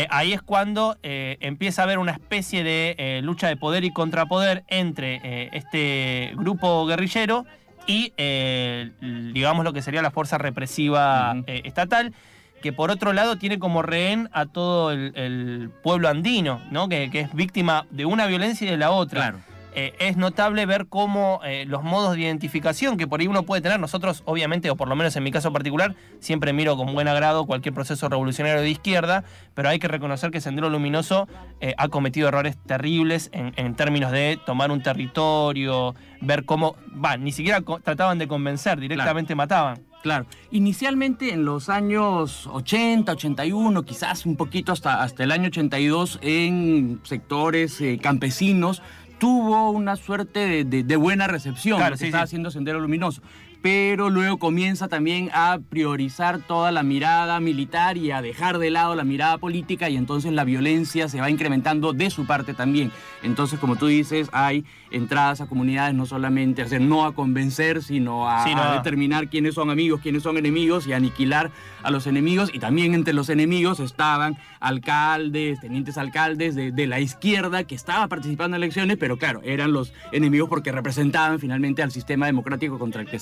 ahí 0.10 0.34
es 0.34 0.42
cuando 0.42 0.98
empieza 1.04 1.84
a 1.84 1.86
haber 1.86 2.00
una 2.00 2.14
especie 2.14 2.64
de 2.64 3.20
lucha 3.24 3.48
de 3.48 3.58
poder 3.58 3.84
y 3.84 3.92
contrapoder 3.92 4.64
entre 4.70 5.50
este 5.56 6.32
grupo 6.36 6.86
guerrillero 6.88 7.46
y, 7.88 8.14
eh, 8.18 8.92
digamos, 9.34 9.64
lo 9.64 9.74
que 9.74 9.82
sería 9.82 10.02
la 10.02 10.12
fuerza 10.12 10.38
represiva 10.38 11.36
eh, 11.48 11.62
estatal, 11.66 12.14
que 12.62 12.72
por 12.72 12.92
otro 12.92 13.14
lado 13.14 13.36
tiene 13.38 13.60
como 13.60 13.82
rehén 13.82 14.30
a 14.32 14.46
todo 14.46 14.92
el, 14.92 15.12
el 15.16 15.70
pueblo 15.84 16.08
andino, 16.08 16.62
¿no? 16.72 16.88
que, 16.88 17.10
que 17.12 17.22
es 17.22 17.34
víctima 17.34 17.86
de 17.92 18.06
una 18.06 18.26
violencia 18.26 18.68
y 18.68 18.72
de 18.72 18.78
la 18.78 18.92
otra. 18.92 19.22
Claro. 19.22 19.53
Eh, 19.76 19.94
es 20.00 20.18
notable 20.18 20.66
ver 20.66 20.88
cómo 20.88 21.40
eh, 21.44 21.66
los 21.66 21.84
modos 21.84 22.16
de 22.16 22.22
identificación 22.22 22.98
que 22.98 23.08
por 23.08 23.20
ahí 23.20 23.28
uno 23.28 23.44
puede 23.44 23.62
tener, 23.62 23.80
nosotros 23.80 24.22
obviamente, 24.26 24.70
o 24.70 24.76
por 24.76 24.88
lo 24.88 24.96
menos 24.96 25.16
en 25.16 25.24
mi 25.24 25.32
caso 25.32 25.52
particular, 25.52 25.96
siempre 26.20 26.54
miro 26.54 26.78
con 26.78 26.94
buen 26.94 27.08
agrado 27.08 27.46
cualquier 27.46 27.74
proceso 27.74 28.08
revolucionario 28.08 28.62
de 28.62 28.70
izquierda, 28.70 29.24
pero 29.56 29.70
hay 29.70 29.80
que 29.80 29.88
reconocer 29.88 30.32
que 30.32 30.42
Sendero 30.42 30.70
Luminoso 30.70 31.28
eh, 31.60 31.74
ha 31.78 31.88
cometido 31.88 32.28
errores 32.28 32.58
terribles 32.66 33.30
en, 33.34 33.54
en 33.56 33.76
términos 33.76 34.12
de 34.12 34.40
tomar 34.46 34.72
un 34.72 34.84
territorio, 34.84 35.96
ver 36.22 36.46
cómo, 36.46 36.76
va, 37.04 37.18
ni 37.18 37.32
siquiera 37.32 37.62
trataban 37.84 38.20
de 38.20 38.28
convencer, 38.28 38.80
directamente 38.80 39.36
mataban. 39.36 39.82
Claro. 40.04 40.26
Inicialmente 40.52 41.34
en 41.34 41.46
los 41.46 41.70
años 41.70 42.48
80, 42.48 43.14
81, 43.14 43.84
quizás 43.84 44.26
un 44.26 44.36
poquito 44.36 44.74
hasta, 44.74 45.02
hasta 45.02 45.24
el 45.24 45.32
año 45.32 45.48
82, 45.48 46.20
en 46.22 47.00
sectores 47.04 47.80
eh, 47.80 47.98
campesinos, 48.04 48.82
tuvo 49.24 49.70
una 49.72 49.96
suerte 49.96 50.40
de, 50.42 50.64
de- 50.66 50.84
de 50.84 50.96
buena 50.98 51.28
recepción, 51.28 51.78
Claro, 51.78 51.92
lo 51.92 51.96
que 51.96 52.00
sí, 52.00 52.06
estaba 52.08 52.26
sí. 52.26 52.32
haciendo 52.32 52.52
Sendero 52.52 52.82
Luminoso. 52.82 53.22
Pero 53.64 54.10
luego 54.10 54.40
comienza 54.40 54.90
también 54.90 55.30
a 55.34 55.58
priorizar 55.70 56.40
toda 56.40 56.74
la 56.74 56.84
mirada 56.84 57.40
militar 57.40 57.96
y 57.96 58.12
a 58.12 58.22
dejar 58.22 58.58
de 58.58 58.70
lado 58.70 58.94
la 58.94 59.06
mirada 59.06 59.38
política 59.38 59.90
y 59.90 59.96
entonces 59.96 60.34
la 60.34 60.44
violencia 60.44 61.08
se 61.08 61.22
va 61.22 61.30
incrementando 61.30 61.94
de 61.94 62.10
su 62.10 62.26
parte 62.26 62.54
también. 62.54 62.92
Entonces, 63.24 63.62
como 63.62 63.78
tú 63.78 63.88
dices, 63.88 64.28
hay 64.34 64.66
entradas 64.92 65.40
a 65.40 65.48
comunidades 65.48 65.96
no 65.96 66.06
solamente, 66.06 66.64
o 66.64 66.68
sea, 66.68 66.80
no 66.80 67.06
a 67.06 67.16
convencer, 67.16 67.82
sino 67.82 68.30
a, 68.30 68.44
determinar 68.76 69.30
quiénes 69.30 69.56
son 69.56 69.70
amigos, 69.70 70.02
quiénes 70.04 70.24
son 70.24 70.38
enemigos 70.38 70.86
y 70.86 70.92
aniquilar 70.92 71.50
a 71.84 71.90
los 71.90 72.06
enemigos. 72.06 72.50
Y 72.54 72.60
también 72.60 72.94
entre 72.94 73.14
los 73.14 73.30
enemigos 73.30 73.80
estaban 73.80 74.38
alcaldes, 74.60 75.62
tenientes 75.62 75.98
alcaldes 75.98 76.54
de, 76.56 76.74
de 76.74 76.86
la 76.86 77.00
izquierda 77.00 77.64
que 77.64 77.76
estaba 77.76 78.10
participando 78.10 78.58
en 78.58 78.64
elecciones, 78.64 78.98
pero 78.98 79.18
claro, 79.18 79.40
eran 79.46 79.72
los 79.72 79.94
enemigos 80.12 80.50
porque 80.50 80.74
representaban 80.74 81.40
finalmente 81.40 81.82
al 81.82 81.92
sistema 81.92 82.26
democrático 82.26 82.78
contra 82.78 83.02
el 83.02 83.08
que 83.08 83.20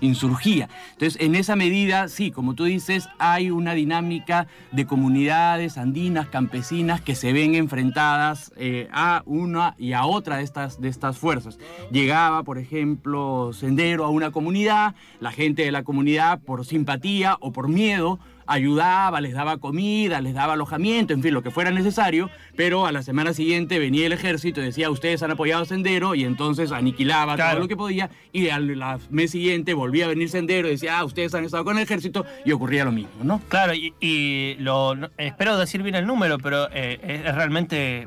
Insurgía. 0.00 0.68
Entonces, 0.92 1.20
en 1.20 1.34
esa 1.34 1.56
medida, 1.56 2.08
sí, 2.08 2.30
como 2.30 2.54
tú 2.54 2.64
dices, 2.64 3.08
hay 3.18 3.50
una 3.50 3.74
dinámica 3.74 4.46
de 4.72 4.86
comunidades 4.86 5.78
andinas, 5.78 6.28
campesinas, 6.28 7.00
que 7.00 7.14
se 7.14 7.32
ven 7.32 7.54
enfrentadas 7.54 8.52
eh, 8.56 8.88
a 8.92 9.22
una 9.26 9.74
y 9.78 9.92
a 9.92 10.04
otra 10.04 10.38
de 10.38 10.44
estas, 10.44 10.80
de 10.80 10.88
estas 10.88 11.18
fuerzas. 11.18 11.58
Llegaba, 11.90 12.42
por 12.42 12.58
ejemplo, 12.58 13.52
Sendero 13.52 14.04
a 14.04 14.10
una 14.10 14.30
comunidad, 14.30 14.94
la 15.20 15.32
gente 15.32 15.62
de 15.62 15.72
la 15.72 15.84
comunidad, 15.84 16.40
por 16.40 16.64
simpatía 16.64 17.36
o 17.40 17.52
por 17.52 17.68
miedo, 17.68 18.18
ayudaba, 18.46 19.20
les 19.20 19.32
daba 19.34 19.58
comida, 19.58 20.20
les 20.20 20.34
daba 20.34 20.54
alojamiento, 20.54 21.12
en 21.14 21.22
fin, 21.22 21.32
lo 21.34 21.42
que 21.42 21.50
fuera 21.50 21.70
necesario, 21.70 22.30
pero 22.56 22.86
a 22.86 22.92
la 22.92 23.02
semana 23.02 23.32
siguiente 23.34 23.78
venía 23.78 24.06
el 24.06 24.12
ejército 24.12 24.60
y 24.60 24.64
decía, 24.64 24.90
ustedes 24.90 25.22
han 25.22 25.30
apoyado 25.30 25.64
Sendero, 25.64 26.14
y 26.14 26.24
entonces 26.24 26.72
aniquilaba 26.72 27.36
Claro. 27.36 27.52
todo 27.52 27.60
lo 27.62 27.68
que 27.68 27.76
podía, 27.76 28.10
y 28.32 28.48
al 28.48 28.78
la 28.78 28.98
mes 29.10 29.30
siguiente 29.30 29.74
volvía 29.74 30.04
a 30.06 30.08
venir 30.08 30.28
Sendero 30.28 30.68
y 30.68 30.72
decía, 30.72 30.98
ah, 30.98 31.04
ustedes 31.04 31.34
han 31.34 31.44
estado 31.44 31.64
con 31.64 31.76
el 31.76 31.82
ejército, 31.84 32.24
y 32.44 32.52
ocurría 32.52 32.84
lo 32.84 32.92
mismo, 32.92 33.12
¿no? 33.22 33.40
Claro, 33.48 33.74
y, 33.74 33.94
y 34.00 34.56
lo, 34.58 34.94
espero 35.18 35.56
decir 35.58 35.82
bien 35.82 35.94
el 35.94 36.06
número, 36.06 36.38
pero 36.38 36.68
eh, 36.72 37.22
es 37.26 37.34
realmente 37.34 38.06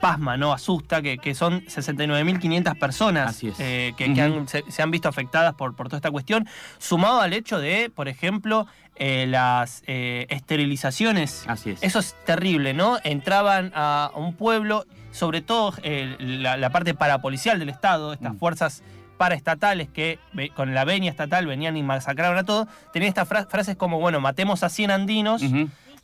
pasma, 0.00 0.36
¿no? 0.36 0.52
Asusta, 0.52 1.02
que, 1.02 1.18
que 1.18 1.34
son 1.34 1.64
69.500 1.66 2.78
personas 2.78 3.40
eh, 3.58 3.92
que, 3.96 4.12
que 4.14 4.22
han- 4.22 4.48
se, 4.48 4.64
se 4.70 4.82
han 4.82 4.90
visto 4.90 5.08
afectadas 5.08 5.54
por, 5.54 5.74
por 5.76 5.88
toda 5.88 5.98
esta 5.98 6.10
cuestión, 6.10 6.46
sumado 6.78 7.20
al 7.20 7.32
hecho 7.32 7.58
de, 7.58 7.90
por 7.94 8.08
ejemplo, 8.08 8.66
eh, 8.96 9.26
las 9.28 9.82
eh, 9.86 10.26
esterilizaciones. 10.30 11.44
Así 11.46 11.70
es. 11.70 11.82
Eso 11.82 11.98
es 11.98 12.14
terrible, 12.24 12.74
¿no? 12.74 12.98
Entraban 13.04 13.72
a 13.74 14.10
un 14.14 14.34
pueblo, 14.34 14.84
sobre 15.12 15.40
todo 15.40 15.74
la, 16.18 16.56
la 16.56 16.70
parte 16.70 16.94
parapolicial 16.94 17.58
del 17.58 17.68
Estado, 17.68 18.12
estas 18.12 18.34
Mm. 18.34 18.38
fuerzas 18.38 18.82
paraestatales 19.18 19.88
que 19.88 20.18
con 20.56 20.74
la 20.74 20.84
venia 20.84 21.10
estatal 21.10 21.46
venían 21.46 21.76
y 21.76 21.82
masacraban 21.82 22.38
a 22.38 22.44
todos, 22.44 22.66
tenían 22.92 23.08
estas 23.10 23.28
fra- 23.28 23.46
frases 23.46 23.76
como, 23.76 24.00
bueno, 24.00 24.20
matemos 24.20 24.62
a 24.64 24.68
100 24.68 24.90
andinos, 24.90 25.42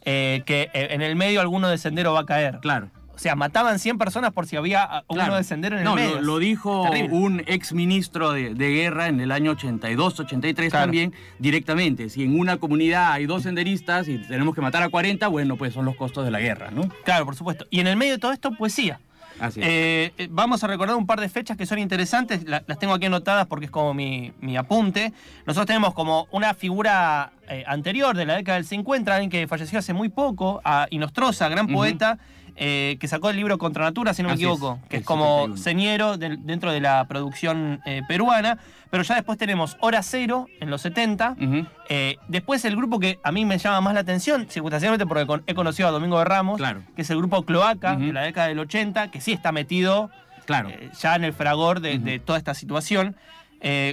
que 0.04 0.70
en 0.72 1.02
el 1.02 1.16
medio 1.16 1.40
alguno 1.40 1.68
de 1.68 1.78
sendero 1.78 2.12
va 2.12 2.20
a 2.20 2.26
caer. 2.26 2.58
Claro. 2.60 2.90
O 3.18 3.20
sea, 3.20 3.34
mataban 3.34 3.80
100 3.80 3.98
personas 3.98 4.32
por 4.32 4.46
si 4.46 4.54
había 4.54 4.84
ah, 4.84 5.02
uno 5.08 5.18
Claro. 5.18 5.34
de 5.34 5.42
sendero 5.42 5.74
en 5.74 5.80
el 5.80 5.84
no, 5.84 5.96
medio. 5.96 6.14
Lo, 6.16 6.22
lo 6.22 6.38
dijo 6.38 6.84
Terrible. 6.88 7.16
un 7.16 7.42
ex 7.48 7.72
ministro 7.72 8.30
de, 8.30 8.54
de 8.54 8.70
guerra 8.70 9.08
en 9.08 9.18
el 9.20 9.32
año 9.32 9.50
82, 9.50 10.20
83 10.20 10.70
Claro. 10.70 10.84
también, 10.84 11.12
directamente. 11.40 12.10
Si 12.10 12.22
en 12.22 12.38
una 12.38 12.58
comunidad 12.58 13.10
hay 13.12 13.26
dos 13.26 13.42
senderistas 13.42 14.06
y 14.06 14.18
tenemos 14.18 14.54
que 14.54 14.60
matar 14.60 14.84
a 14.84 14.88
40, 14.88 15.26
bueno, 15.26 15.56
pues 15.56 15.74
son 15.74 15.84
los 15.84 15.96
costos 15.96 16.24
de 16.24 16.30
la 16.30 16.38
guerra, 16.38 16.70
¿no? 16.70 16.82
Claro, 17.04 17.24
por 17.24 17.34
supuesto. 17.34 17.66
Y 17.70 17.80
en 17.80 17.88
el 17.88 17.96
medio 17.96 18.12
de 18.12 18.18
todo 18.18 18.32
esto, 18.32 18.52
poesía. 18.52 19.00
Así 19.40 19.60
es. 19.60 19.66
Eh, 19.68 20.12
eh, 20.18 20.28
vamos 20.30 20.62
a 20.62 20.66
recordar 20.68 20.94
un 20.96 21.06
par 21.06 21.20
de 21.20 21.28
fechas 21.28 21.56
que 21.56 21.66
son 21.66 21.78
interesantes, 21.80 22.44
la- 22.48 22.62
las 22.68 22.78
tengo 22.78 22.92
aquí 22.94 23.06
anotadas 23.06 23.46
porque 23.46 23.64
es 23.66 23.70
como 23.72 23.94
mi, 23.94 24.32
mi 24.40 24.56
apunte. 24.56 25.12
Nosotros 25.46 25.66
tenemos 25.66 25.92
como 25.94 26.28
una 26.30 26.54
figura 26.54 27.30
eh, 27.48 27.64
anterior 27.66 28.16
de 28.16 28.26
la 28.26 28.36
década 28.36 28.56
del 28.58 28.64
50, 28.64 29.12
alguien 29.12 29.30
que 29.30 29.46
falleció 29.48 29.78
hace 29.80 29.92
muy 29.92 30.08
poco, 30.08 30.60
a 30.64 30.86
Inostroza, 30.90 31.48
gran 31.48 31.66
poeta, 31.68 32.18
eh, 32.60 32.96
que 33.00 33.06
sacó 33.08 33.30
el 33.30 33.36
libro 33.36 33.56
Contra 33.58 33.84
Natura, 33.84 34.12
si 34.14 34.22
no 34.22 34.28
me 34.28 34.34
Así 34.34 34.42
es, 34.44 34.50
equivoco, 34.50 34.80
que 34.88 34.98
es 34.98 35.04
como 35.04 35.46
71. 35.54 35.56
señero 35.56 36.16
dentro 36.18 36.72
de 36.72 36.80
la 36.80 37.04
producción 37.06 37.80
eh, 37.86 38.02
peruana. 38.08 38.58
Pero 38.90 39.02
ya 39.02 39.16
después 39.16 39.36
tenemos 39.38 39.76
Hora 39.80 40.02
Cero 40.02 40.46
en 40.60 40.70
los 40.70 40.80
70. 40.82 41.36
Ujú, 41.40 41.66
Eh, 41.90 42.16
después 42.28 42.64
el 42.64 42.74
grupo 42.74 42.98
que 42.98 43.18
a 43.22 43.30
mí 43.32 43.44
me 43.44 43.58
llama 43.58 43.80
más 43.82 43.94
la 43.94 44.00
atención, 44.00 44.46
circunstancialmente 44.48 45.06
porque 45.06 45.26
con- 45.26 45.42
he 45.46 45.54
conocido 45.54 45.88
a 45.88 45.92
Domingo 45.92 46.18
de 46.18 46.24
Ramos, 46.24 46.56
Claro. 46.56 46.82
que 46.96 47.02
es 47.02 47.10
el 47.10 47.18
grupo 47.18 47.42
Cloaca 47.44 47.96
de 47.96 48.12
la 48.12 48.22
década 48.22 48.48
del 48.48 48.58
80, 48.58 49.10
que 49.10 49.20
sí 49.20 49.32
está 49.32 49.52
metido 49.52 50.10
Claro. 50.46 50.70
ya 51.00 51.14
en 51.16 51.24
el 51.24 51.32
fragor 51.34 51.80
de, 51.80 51.98
de 51.98 52.18
toda 52.18 52.38
esta 52.38 52.54
situación. 52.54 53.14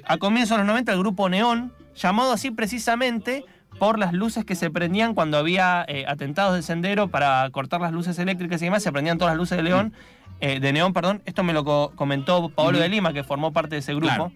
A 0.08 0.18
comienzos 0.18 0.52
de 0.58 0.60
los 0.60 0.68
90 0.68 0.94
el 0.94 1.00
grupo 1.00 1.28
Neón, 1.30 1.74
llamado 1.96 2.32
así 2.32 2.52
precisamente 2.52 3.44
por 3.80 4.00
las 4.00 4.14
luces 4.14 4.46
que 4.46 4.56
se 4.56 4.70
prendían 4.70 5.14
cuando 5.14 5.38
había 5.38 5.84
eh, 5.88 6.06
atentados 6.08 6.54
del 6.54 6.64
sendero 6.64 7.08
para 7.10 7.50
cortar 7.52 7.82
las 7.82 7.92
luces 7.92 8.18
eléctricas 8.20 8.62
y 8.62 8.66
demás, 8.66 8.84
se 8.84 8.92
prendían 8.92 9.18
todas 9.18 9.34
las 9.34 9.38
luces 9.38 9.58
de 9.58 9.64
León, 9.64 9.94
eh, 10.40 10.60
de 10.60 10.74
Neón, 10.74 10.94
perdón. 10.94 11.22
Esto 11.26 11.44
me 11.44 11.54
lo 11.54 11.64
co- 11.66 11.92
comentó 11.96 12.50
Pablo 12.50 12.72
Ujú. 12.78 12.80
de 12.84 12.90
Lima, 12.90 13.14
que 13.14 13.24
formó 13.24 13.52
parte 13.54 13.76
de 13.76 13.80
ese 13.80 13.94
grupo. 13.94 14.08
Claro. 14.08 14.32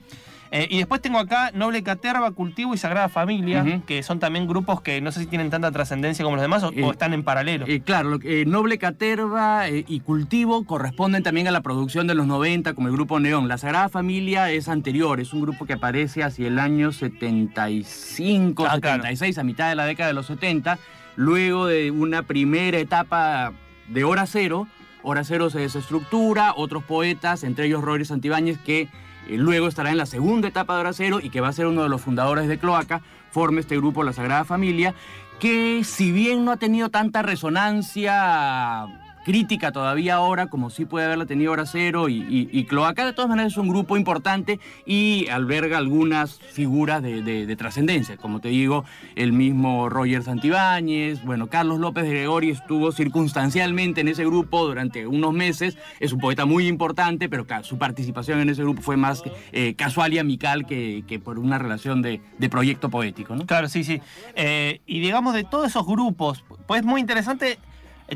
Eh, 0.51 0.67
y 0.71 0.77
después 0.79 0.99
tengo 0.99 1.19
acá 1.19 1.51
Noble 1.53 1.83
Caterva, 1.83 2.31
Cultivo 2.31 2.73
y 2.73 2.77
Sagrada 2.77 3.07
Familia, 3.07 3.81
que 3.85 4.01
son 4.01 4.19
también 4.19 4.47
grupos 4.47 4.81
que 4.81 4.99
no 4.99 5.11
sé 5.11 5.19
si 5.19 5.25
tienen 5.27 5.51
tanta 5.51 5.71
trascendencia 5.71 6.23
como 6.23 6.37
los 6.37 6.41
demás 6.41 6.63
o, 6.63 6.71
Eh, 6.73 6.83
o 6.83 6.91
están 6.91 7.13
en 7.13 7.23
paralelo. 7.23 7.65
Eh, 7.67 7.81
claro, 7.81 8.17
Noble 8.47 8.79
Caterva 8.79 9.69
y 9.69 9.99
Cultivo 9.99 10.65
corresponden 10.65 11.21
también 11.21 11.47
a 11.47 11.51
la 11.51 11.61
producción 11.61 12.07
de 12.07 12.15
los 12.15 12.25
90 12.25 12.73
como 12.73 12.87
el 12.87 12.93
grupo 12.95 13.19
Neón. 13.19 13.47
La 13.47 13.59
Sagrada 13.59 13.89
Familia 13.89 14.49
es 14.51 14.69
anterior, 14.69 15.19
es 15.19 15.33
un 15.33 15.41
grupo 15.41 15.65
que 15.67 15.73
aparece 15.73 16.23
hacia 16.23 16.47
el 16.47 16.57
año 16.57 16.91
75, 16.91 18.65
Ah, 18.67 18.79
claro. 18.79 19.03
76, 19.03 19.37
a 19.37 19.43
mitad 19.43 19.69
de 19.69 19.75
la 19.75 19.85
década 19.85 20.07
de 20.07 20.13
los 20.13 20.25
70, 20.25 20.79
luego 21.15 21.67
de 21.67 21.91
una 21.91 22.23
primera 22.23 22.77
etapa 22.79 23.53
de 23.87 24.03
Hora 24.03 24.25
Cero. 24.25 24.67
Hora 25.01 25.23
Cero 25.23 25.49
se 25.49 25.59
desestructura, 25.59 26.53
otros 26.55 26.83
poetas, 26.83 27.43
entre 27.43 27.65
ellos 27.67 27.81
Rory 27.83 28.03
Santibáñez, 28.05 28.57
que 28.57 28.89
luego 29.27 29.67
estará 29.67 29.91
en 29.91 29.97
la 29.97 30.05
segunda 30.05 30.47
etapa 30.47 30.75
de 30.75 30.79
Hora 30.81 30.93
Cero 30.93 31.19
y 31.21 31.29
que 31.29 31.41
va 31.41 31.49
a 31.49 31.53
ser 31.53 31.67
uno 31.67 31.83
de 31.83 31.89
los 31.89 32.01
fundadores 32.01 32.47
de 32.47 32.57
Cloaca, 32.57 33.01
forma 33.31 33.59
este 33.59 33.77
grupo 33.77 34.03
La 34.03 34.13
Sagrada 34.13 34.45
Familia, 34.45 34.95
que 35.39 35.83
si 35.83 36.11
bien 36.11 36.45
no 36.45 36.51
ha 36.51 36.57
tenido 36.57 36.89
tanta 36.89 37.21
resonancia 37.21 38.85
crítica 39.33 39.71
todavía 39.71 40.15
ahora, 40.15 40.47
como 40.47 40.71
sí 40.71 40.85
puede 40.85 41.05
haberla 41.05 41.27
tenido 41.27 41.51
Hora 41.51 41.67
Cero 41.67 42.09
y, 42.09 42.65
Cloaca, 42.67 43.05
de 43.05 43.13
todas 43.13 43.29
maneras 43.29 43.51
es 43.51 43.57
un 43.59 43.67
grupo 43.69 43.95
importante 43.95 44.59
y 44.87 45.27
alberga 45.27 45.77
algunas 45.77 46.39
figuras 46.39 47.03
de, 47.03 47.21
de- 47.21 47.45
de 47.45 47.55
trascendencia. 47.55 48.17
Como 48.17 48.39
te 48.41 48.47
digo, 48.49 48.85
el 49.15 49.31
mismo 49.31 49.87
Roger 49.87 50.23
Santibáñez, 50.23 51.23
bueno, 51.23 51.45
Carlos 51.45 51.79
López 51.79 52.05
de 52.05 52.09
Gregori 52.09 52.49
estuvo 52.49 52.91
circunstancialmente 52.91 54.01
en 54.01 54.07
ese 54.07 54.25
grupo 54.25 54.65
durante 54.65 55.05
unos 55.05 55.31
meses, 55.31 55.77
es 55.99 56.11
un 56.11 56.19
poeta 56.19 56.45
muy 56.45 56.65
importante, 56.67 57.29
pero 57.29 57.45
su 57.61 57.77
participación 57.77 58.39
en 58.39 58.49
ese 58.49 58.63
grupo 58.63 58.81
fue 58.81 58.97
más 58.97 59.21
eh, 59.51 59.75
casual 59.75 60.11
y 60.11 60.17
amical 60.17 60.65
que, 60.65 61.21
por 61.23 61.37
una 61.37 61.59
relación 61.59 62.01
de, 62.01 62.19
proyecto 62.49 62.89
poético. 62.89 63.35
Claro, 63.45 63.69
sí, 63.69 63.83
sí. 63.83 64.01
Eh, 64.35 64.81
y 64.87 65.01
digamos 65.01 65.35
de 65.35 65.43
todos 65.43 65.67
esos 65.67 65.85
grupos, 65.85 66.43
pues 66.65 66.81
es 66.81 66.85
muy 66.87 66.99
interesante 66.99 67.59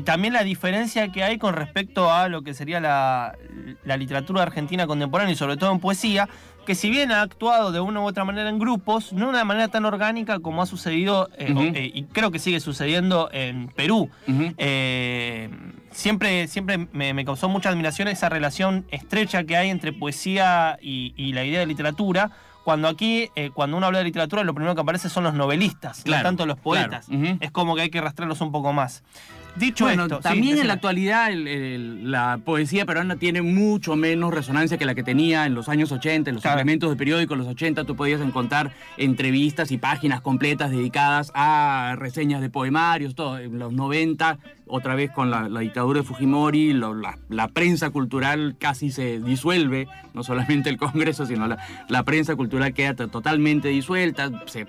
también 0.02 0.32
la 0.34 0.42
diferencia 0.44 1.12
que 1.12 1.22
hay 1.22 1.38
con 1.38 1.54
respecto 1.54 2.12
a 2.12 2.28
lo 2.28 2.42
que 2.42 2.54
sería 2.54 2.80
la, 2.80 3.36
la 3.84 3.96
literatura 3.96 4.42
argentina 4.42 4.86
contemporánea 4.86 5.32
y 5.32 5.36
sobre 5.36 5.56
todo 5.56 5.70
en 5.72 5.80
poesía, 5.80 6.28
que 6.66 6.74
si 6.74 6.88
bien 6.88 7.12
ha 7.12 7.20
actuado 7.20 7.72
de 7.72 7.80
una 7.80 8.00
u 8.00 8.04
otra 8.04 8.24
manera 8.24 8.48
en 8.48 8.58
grupos, 8.58 9.12
no 9.12 9.26
de 9.26 9.30
una 9.32 9.44
manera 9.44 9.68
tan 9.68 9.84
orgánica 9.84 10.38
como 10.40 10.62
ha 10.62 10.66
sucedido, 10.66 11.28
eh, 11.36 11.54
eh, 11.74 11.90
y 11.92 12.04
creo 12.04 12.30
que 12.30 12.38
sigue 12.38 12.58
sucediendo 12.60 13.28
en 13.32 13.68
Perú. 13.68 14.08
Eh, 14.58 15.50
siempre 15.90 16.48
siempre 16.48 16.88
me, 16.92 17.12
me 17.12 17.24
causó 17.24 17.48
mucha 17.48 17.68
admiración 17.68 18.08
esa 18.08 18.28
relación 18.28 18.86
estrecha 18.90 19.44
que 19.44 19.56
hay 19.56 19.68
entre 19.70 19.92
poesía 19.92 20.78
y, 20.80 21.12
y 21.16 21.32
la 21.34 21.44
idea 21.44 21.60
de 21.60 21.66
literatura. 21.66 22.30
Cuando 22.64 22.88
aquí, 22.88 23.28
eh, 23.36 23.50
cuando 23.52 23.76
uno 23.76 23.84
habla 23.84 23.98
de 23.98 24.04
literatura, 24.04 24.42
lo 24.42 24.54
primero 24.54 24.74
que 24.74 24.80
aparece 24.80 25.10
son 25.10 25.24
los 25.24 25.34
novelistas, 25.34 26.02
Claro, 26.02 26.22
no 26.22 26.28
tanto 26.30 26.46
los 26.46 26.58
poetas. 26.58 27.06
claro. 27.06 27.36
Es 27.40 27.50
como 27.50 27.76
que 27.76 27.82
hay 27.82 27.90
que 27.90 28.00
rastrearlos 28.00 28.40
un 28.40 28.52
poco 28.52 28.72
más. 28.72 29.02
Dicho 29.56 29.84
Bueno, 29.84 30.04
esto, 30.04 30.16
sí, 30.16 30.22
también 30.24 30.58
en 30.58 30.66
la 30.66 30.72
actualidad 30.74 31.30
el- 31.30 31.46
el- 31.46 32.10
la 32.10 32.40
poesía 32.44 32.84
peruana 32.86 33.14
tiene 33.16 33.40
mucho 33.40 33.94
menos 33.94 34.34
resonancia 34.34 34.78
que 34.78 34.84
la 34.84 34.96
que 34.96 35.04
tenía 35.04 35.46
en 35.46 35.54
los 35.54 35.68
años 35.68 35.92
80, 35.92 36.30
en 36.30 36.34
los 36.34 36.42
Claro. 36.42 36.58
suplementos 36.58 36.90
de 36.90 36.96
periódicos 36.96 37.38
los 37.38 37.46
80 37.46 37.84
tú 37.84 37.94
podías 37.94 38.20
encontrar 38.20 38.72
entrevistas 38.96 39.70
y 39.70 39.78
páginas 39.78 40.20
completas 40.22 40.72
dedicadas 40.72 41.30
a 41.36 41.94
reseñas 41.98 42.40
de 42.40 42.50
poemarios, 42.50 43.14
todo. 43.14 43.38
En 43.38 43.60
los 43.60 43.72
90, 43.72 44.38
otra 44.66 44.96
vez 44.96 45.12
con 45.12 45.30
la, 45.30 45.48
la 45.48 45.60
dictadura 45.60 46.00
de 46.00 46.06
Fujimori, 46.06 46.72
lo- 46.72 46.94
la, 46.94 47.16
la 47.28 47.46
prensa 47.46 47.90
cultural 47.90 48.56
casi 48.58 48.90
se 48.90 49.20
disuelve, 49.20 49.86
no 50.14 50.24
solamente 50.24 50.68
el 50.68 50.78
Congreso, 50.78 51.26
sino 51.26 51.46
la, 51.46 51.58
la 51.88 52.02
prensa 52.02 52.34
cultural 52.34 52.74
queda 52.74 52.94
to- 52.94 53.06
totalmente 53.08 53.68
disuelta, 53.68 54.30
se 54.46 54.66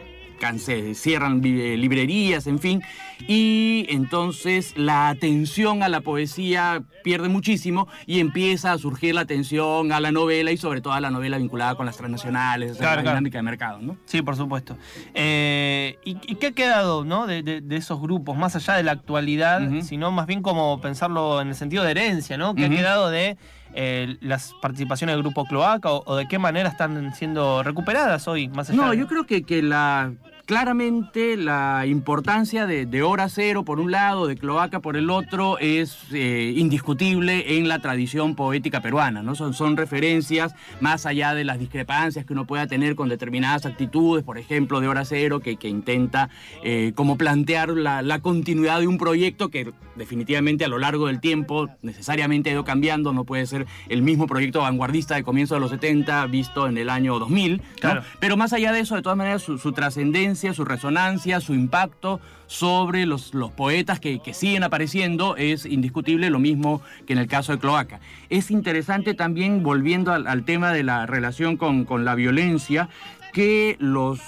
cierran 0.93 1.41
eh, 1.43 1.75
librerías, 1.77 2.47
en 2.47 2.59
fin, 2.59 2.81
y 3.27 3.85
entonces 3.89 4.73
la 4.77 5.09
atención 5.09 5.83
a 5.83 5.89
la 5.89 6.01
poesía 6.01 6.83
pierde 7.03 7.29
muchísimo 7.29 7.87
y 8.05 8.19
empieza 8.19 8.71
a 8.73 8.77
surgir 8.77 9.15
la 9.15 9.21
atención 9.21 9.91
a 9.91 9.99
la 9.99 10.11
novela 10.11 10.51
y 10.51 10.57
sobre 10.57 10.81
todo 10.81 10.93
a 10.93 10.99
la 11.01 11.09
novela 11.11 11.37
vinculada 11.37 11.75
con 11.75 11.85
las 11.85 11.97
transnacionales, 11.97 12.77
Claro, 12.77 12.97
la 12.97 13.01
claro. 13.03 13.15
dinámica 13.17 13.37
de 13.37 13.43
mercado, 13.43 13.79
¿no? 13.81 13.97
Sí, 14.05 14.21
por 14.21 14.35
supuesto. 14.35 14.77
Eh, 15.13 15.97
¿y, 16.03 16.17
y 16.27 16.35
qué 16.35 16.47
ha 16.47 16.51
quedado 16.51 17.05
¿no? 17.05 17.27
de, 17.27 17.41
de- 17.43 17.61
de 17.61 17.75
esos 17.77 17.99
grupos, 18.01 18.37
más 18.37 18.55
allá 18.55 18.73
de 18.75 18.83
la 18.83 18.91
actualidad, 18.91 19.61
sino 19.81 20.11
más 20.11 20.27
bien 20.27 20.41
como 20.41 20.79
pensarlo 20.81 21.41
en 21.41 21.49
el 21.49 21.55
sentido 21.55 21.83
de 21.83 21.91
herencia, 21.91 22.37
¿no? 22.37 22.53
¿Qué 22.55 22.65
ha 22.65 22.69
quedado 22.69 23.09
de 23.09 23.37
eh, 23.75 24.17
las 24.21 24.53
participaciones 24.61 25.15
del 25.15 25.23
grupo 25.23 25.45
Cloaca 25.45 25.91
o, 25.91 26.03
o 26.05 26.15
de 26.15 26.27
qué 26.27 26.39
manera 26.39 26.69
están 26.69 27.13
siendo 27.13 27.61
recuperadas 27.61 28.27
hoy, 28.27 28.47
más 28.47 28.69
allá 28.69 28.81
No, 28.81 28.93
yo 28.93 29.07
creo 29.07 29.25
que, 29.25 29.43
que 29.43 29.61
la 29.61 30.13
claramente 30.45 31.37
la 31.37 31.85
importancia 31.87 32.67
de, 32.67 32.85
de 32.85 33.01
Hora 33.03 33.29
Cero 33.29 33.63
por 33.63 33.79
un 33.79 33.91
lado, 33.91 34.27
de 34.27 34.37
Cloaca 34.37 34.79
por 34.79 34.95
el 34.95 35.09
otro, 35.09 35.57
es 35.59 35.97
eh, 36.13 36.53
indiscutible 36.55 37.57
en 37.57 37.67
la 37.67 37.79
tradición 37.79 38.35
poética 38.35 38.81
peruana, 38.81 39.23
¿no? 39.23 39.35
Son, 39.35 39.53
son 39.53 39.75
referencias 39.75 40.55
más 40.79 41.05
allá 41.05 41.33
de 41.33 41.43
las 41.43 41.59
discrepancias 41.59 42.25
que 42.25 42.33
uno 42.33 42.45
pueda 42.45 42.67
tener 42.67 42.95
con 42.95 43.09
determinadas 43.09 43.65
actitudes, 43.65 44.23
por 44.23 44.37
ejemplo, 44.37 44.79
de 44.79 44.87
Hora 44.87 45.05
Cero, 45.05 45.39
que, 45.39 45.57
que 45.57 45.67
intenta 45.67 46.29
eh, 46.63 46.93
como 46.95 47.17
plantear 47.17 47.69
la, 47.69 48.01
la 48.01 48.19
continuidad 48.19 48.79
de 48.79 48.87
un 48.87 48.97
proyecto 48.97 49.49
que 49.49 49.73
definitivamente 49.95 50.65
a 50.65 50.67
lo 50.67 50.77
largo 50.77 51.07
del 51.07 51.19
tiempo 51.19 51.69
necesariamente 51.81 52.49
ha 52.49 52.53
ido 52.53 52.65
cambiando, 52.65 53.13
no 53.13 53.23
puede 53.23 53.45
ser 53.47 53.65
el 53.89 54.01
mismo 54.01 54.27
proyecto 54.27 54.59
vanguardista 54.59 55.15
de 55.15 55.23
comienzo 55.23 55.55
de 55.55 55.61
los 55.61 55.71
70 55.71 56.25
visto 56.27 56.67
en 56.67 56.77
el 56.77 56.89
año 56.89 57.17
2000, 57.17 57.57
¿no? 57.57 57.63
Claro. 57.79 58.03
Pero 58.19 58.37
más 58.37 58.53
allá 58.53 58.71
de 58.71 58.81
eso, 58.81 58.95
de 58.95 59.01
todas 59.01 59.17
maneras, 59.17 59.41
su, 59.41 59.57
su 59.57 59.71
trascendencia, 59.71 60.34
su 60.35 60.65
resonancia, 60.65 61.39
su 61.39 61.53
impacto 61.53 62.19
sobre 62.47 63.05
los, 63.05 63.31
poetas 63.55 63.99
que, 63.99 64.19
siguen 64.33 64.63
apareciendo 64.63 65.35
es 65.37 65.65
indiscutible, 65.65 66.29
lo 66.29 66.39
mismo 66.39 66.81
que 67.05 67.13
en 67.13 67.19
el 67.19 67.27
caso 67.27 67.51
de 67.51 67.59
Cloaca. 67.59 67.99
Es 68.29 68.51
interesante 68.51 69.13
también, 69.13 69.63
volviendo 69.63 70.11
al, 70.13 70.43
tema 70.45 70.71
de 70.71 70.83
la 70.83 71.05
relación 71.05 71.57
con, 71.57 71.85
con 71.85 72.05
la 72.05 72.15
violencia, 72.15 72.89
que 73.33 73.75
los 73.79 74.19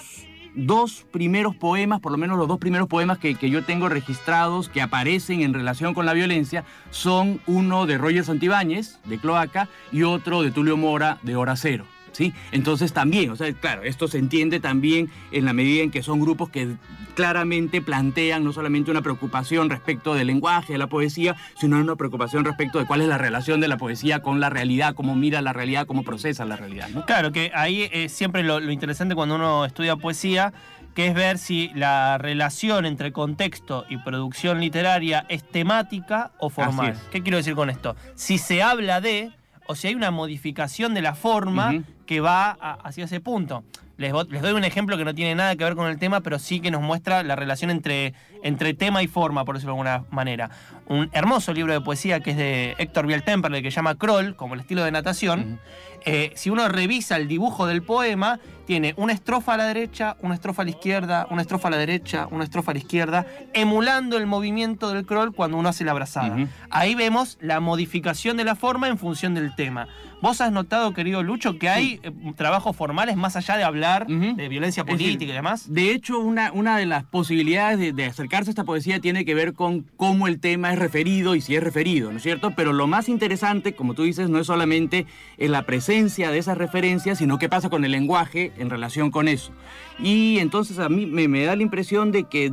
dos 0.56 1.06
primeros 1.12 1.56
poemas, 1.56 2.00
por 2.00 2.12
lo 2.12 2.18
menos 2.18 2.38
los 2.38 2.48
dos 2.48 2.58
primeros 2.58 2.88
poemas 2.88 3.20
que, 3.20 3.36
que 3.36 3.50
yo 3.50 3.64
tengo 3.64 3.90
registrados 3.90 4.70
que 4.70 4.82
aparecen 4.82 5.42
en 5.42 5.54
relación 5.54 5.94
con 5.94 6.06
la 6.06 6.14
violencia, 6.14 6.66
son 6.90 7.40
uno 7.46 7.86
de 7.86 7.98
Roger 7.98 8.26
Santibáñez, 8.26 9.00
de 9.06 9.20
Cloaca, 9.20 9.70
y 9.92 10.04
otro 10.04 10.42
de 10.42 10.52
Tulio 10.52 10.76
Mora, 10.76 11.20
de 11.22 11.36
Hora 11.36 11.56
Cero. 11.56 11.86
¿Sí? 12.12 12.34
Entonces 12.52 12.94
también, 12.94 13.30
o 13.30 13.36
sea, 13.36 13.52
claro, 13.54 13.84
esto 13.84 14.08
se 14.08 14.18
entiende 14.18 14.60
también 14.60 15.10
en 15.32 15.46
la 15.46 15.54
medida 15.54 15.84
en 15.84 15.92
que 15.92 16.02
son 16.02 16.20
grupos 16.20 16.50
que 16.50 16.76
claramente 17.16 17.82
plantean 17.82 18.44
no 18.44 18.54
solamente 18.54 18.92
una 18.92 19.02
preocupación 19.02 19.70
respecto 19.70 20.14
del 20.14 20.28
lenguaje, 20.28 20.74
de 20.74 20.80
la 20.80 20.88
poesía, 20.88 21.36
sino 21.60 21.80
una 21.80 21.96
preocupación 21.96 22.46
respecto 22.46 22.80
de 22.80 22.86
cuál 22.86 23.02
es 23.02 23.08
la 23.08 23.18
relación 23.18 23.60
de 23.60 23.68
la 23.68 23.78
poesía 23.78 24.22
con 24.22 24.40
la 24.40 24.50
realidad, 24.50 24.96
cómo 24.96 25.16
mira 25.16 25.42
la 25.42 25.54
realidad, 25.54 25.88
cómo 25.88 26.04
procesa 26.04 26.46
la 26.46 26.56
realidad, 26.56 26.90
¿no? 26.90 27.06
Claro, 27.06 27.32
que 27.32 27.52
ahí 27.54 27.90
es 27.92 28.12
siempre 28.12 28.44
lo, 28.44 28.60
lo 28.60 28.72
interesante 28.72 29.16
cuando 29.16 29.36
uno 29.36 29.66
estudia 29.66 29.96
poesía, 29.96 30.54
que 30.98 31.06
es 31.06 31.14
ver 31.14 31.38
si 31.38 31.70
la 31.76 32.18
relación 32.18 32.88
entre 32.88 33.12
contexto 33.12 33.86
y 33.88 33.98
producción 33.98 34.60
literaria 34.60 35.28
es 35.30 35.44
temática 35.48 36.32
o 36.40 36.50
formal. 36.50 37.00
¿Qué 37.12 37.22
quiero 37.22 37.38
decir 37.38 37.54
con 37.54 37.70
esto? 37.70 37.96
Si 38.16 38.40
se 38.40 38.64
habla 38.64 39.00
de, 39.00 39.32
o 39.68 39.76
si 39.76 39.90
hay 39.90 39.94
una 39.96 40.10
modificación 40.10 40.96
de 40.96 41.02
la 41.02 41.14
forma. 41.14 41.84
Que 42.08 42.22
va 42.22 42.52
hacia 42.52 43.06
ese 43.06 43.20
punto. 43.20 43.64
Les, 43.98 44.12
doy 44.12 44.52
un 44.54 44.64
ejemplo 44.64 44.96
que 44.96 45.06
no 45.06 45.16
tiene 45.16 45.34
nada 45.34 45.56
que 45.56 45.64
ver 45.64 45.76
con 45.76 45.88
el 45.88 45.98
tema, 45.98 46.22
pero 46.22 46.38
sí 46.38 46.60
que 46.60 46.70
nos 46.70 46.82
muestra 46.82 47.24
la 47.24 47.36
relación 47.36 47.72
entre, 47.72 48.14
entre 48.44 48.76
tema 48.76 49.02
y 49.02 49.08
forma, 49.08 49.44
por 49.44 49.56
decirlo 49.56 49.74
de 49.74 49.80
alguna 49.80 50.06
manera. 50.12 50.52
Un 50.88 51.10
hermoso 51.14 51.52
libro 51.52 51.74
de 51.74 51.82
poesía 51.82 52.20
que 52.20 52.32
es 52.32 52.38
de 52.38 52.76
Héctor 52.78 53.08
Biel-Temperley, 53.08 53.64
que 53.64 53.72
se 53.72 53.76
llama 53.76 53.96
Kroll, 53.96 54.36
como 54.36 54.54
el 54.54 54.60
estilo 54.60 54.84
de 54.84 54.92
natación. 54.92 55.60
Eh, 56.06 56.32
si 56.36 56.52
uno 56.52 56.68
revisa 56.68 57.18
el 57.18 57.28
dibujo 57.28 57.66
del 57.66 57.82
poema, 57.82 58.40
tiene 58.68 58.94
una 58.98 59.14
estrofa 59.14 59.56
a 59.56 59.58
la 59.58 59.66
derecha, 59.66 60.16
una 60.22 60.36
estrofa 60.36 60.62
a 60.62 60.66
la 60.66 60.72
izquierda, 60.72 61.28
una 61.32 61.42
estrofa 61.42 61.68
a 61.70 61.72
la 61.72 61.78
derecha, 61.78 62.28
una 62.30 62.44
estrofa 62.44 62.72
a 62.72 62.76
la 62.76 62.80
izquierda, 62.80 63.26
emulando 63.54 64.18
el 64.18 64.28
movimiento 64.28 64.90
del 64.94 65.06
crawl 65.06 65.34
cuando 65.34 65.58
uno 65.58 65.70
hace 65.70 65.84
la 65.84 65.92
abrazada. 65.92 66.36
Ujú. 66.36 66.48
Ahí 66.70 66.94
vemos 66.94 67.40
la 67.42 67.60
modificación 67.60 68.38
de 68.38 68.44
la 68.44 68.56
forma 68.56 68.88
en 68.90 69.00
función 69.00 69.34
del 69.34 69.56
tema. 69.56 69.88
¿Vos 70.20 70.42
has 70.42 70.52
notado, 70.52 70.94
querido 70.94 71.22
Lucho, 71.22 71.60
que 71.60 71.70
hay 71.70 72.00
eh, 72.02 72.12
trabajos 72.36 72.76
formales 72.76 73.16
más 73.16 73.36
allá 73.36 73.56
de 73.56 73.64
hablar 73.64 74.08
de 74.08 74.48
violencia 74.50 74.82
Es 74.82 74.88
decir, 74.88 75.08
política 75.08 75.32
y 75.32 75.36
demás? 75.36 75.72
De 75.72 75.92
hecho, 75.92 76.20
una, 76.20 76.52
una 76.52 76.78
de 76.78 76.88
las 76.88 77.04
posibilidades 77.04 77.78
de, 77.78 77.94
de 77.94 78.06
acercarse 78.06 78.50
a 78.50 78.52
esta 78.52 78.64
poesía 78.64 79.00
tiene 79.00 79.26
que 79.26 79.36
ver 79.36 79.54
con 79.54 79.84
cómo 79.96 80.28
el 80.28 80.40
tema 80.40 80.74
es 80.74 80.80
referido 80.80 81.36
y 81.36 81.42
si 81.42 81.56
es 81.56 81.64
referido, 81.64 82.12
¿no 82.12 82.18
es 82.18 82.24
cierto? 82.24 82.52
Pero 82.56 82.74
lo 82.74 82.88
más 82.88 83.10
interesante, 83.10 83.74
como 83.74 83.94
tú 83.94 84.04
dices, 84.04 84.28
no 84.30 84.40
es 84.40 84.48
solamente 84.48 85.06
en 85.38 85.52
la 85.52 85.64
presencia 85.64 86.32
de 86.32 86.40
esas 86.40 86.58
referencias, 86.58 87.20
sino 87.20 87.38
qué 87.38 87.48
pasa 87.48 87.70
con 87.70 87.86
el 87.86 87.92
lenguaje 87.92 88.52
en 88.58 88.72
relación 88.72 89.12
con 89.12 89.28
eso. 89.28 89.52
Y 90.00 90.40
entonces 90.40 90.80
a 90.80 90.90
mí 90.90 91.06
me, 91.06 91.28
me 91.28 91.44
da 91.44 91.56
la 91.56 91.62
impresión 91.62 92.12
de 92.12 92.24
que 92.24 92.52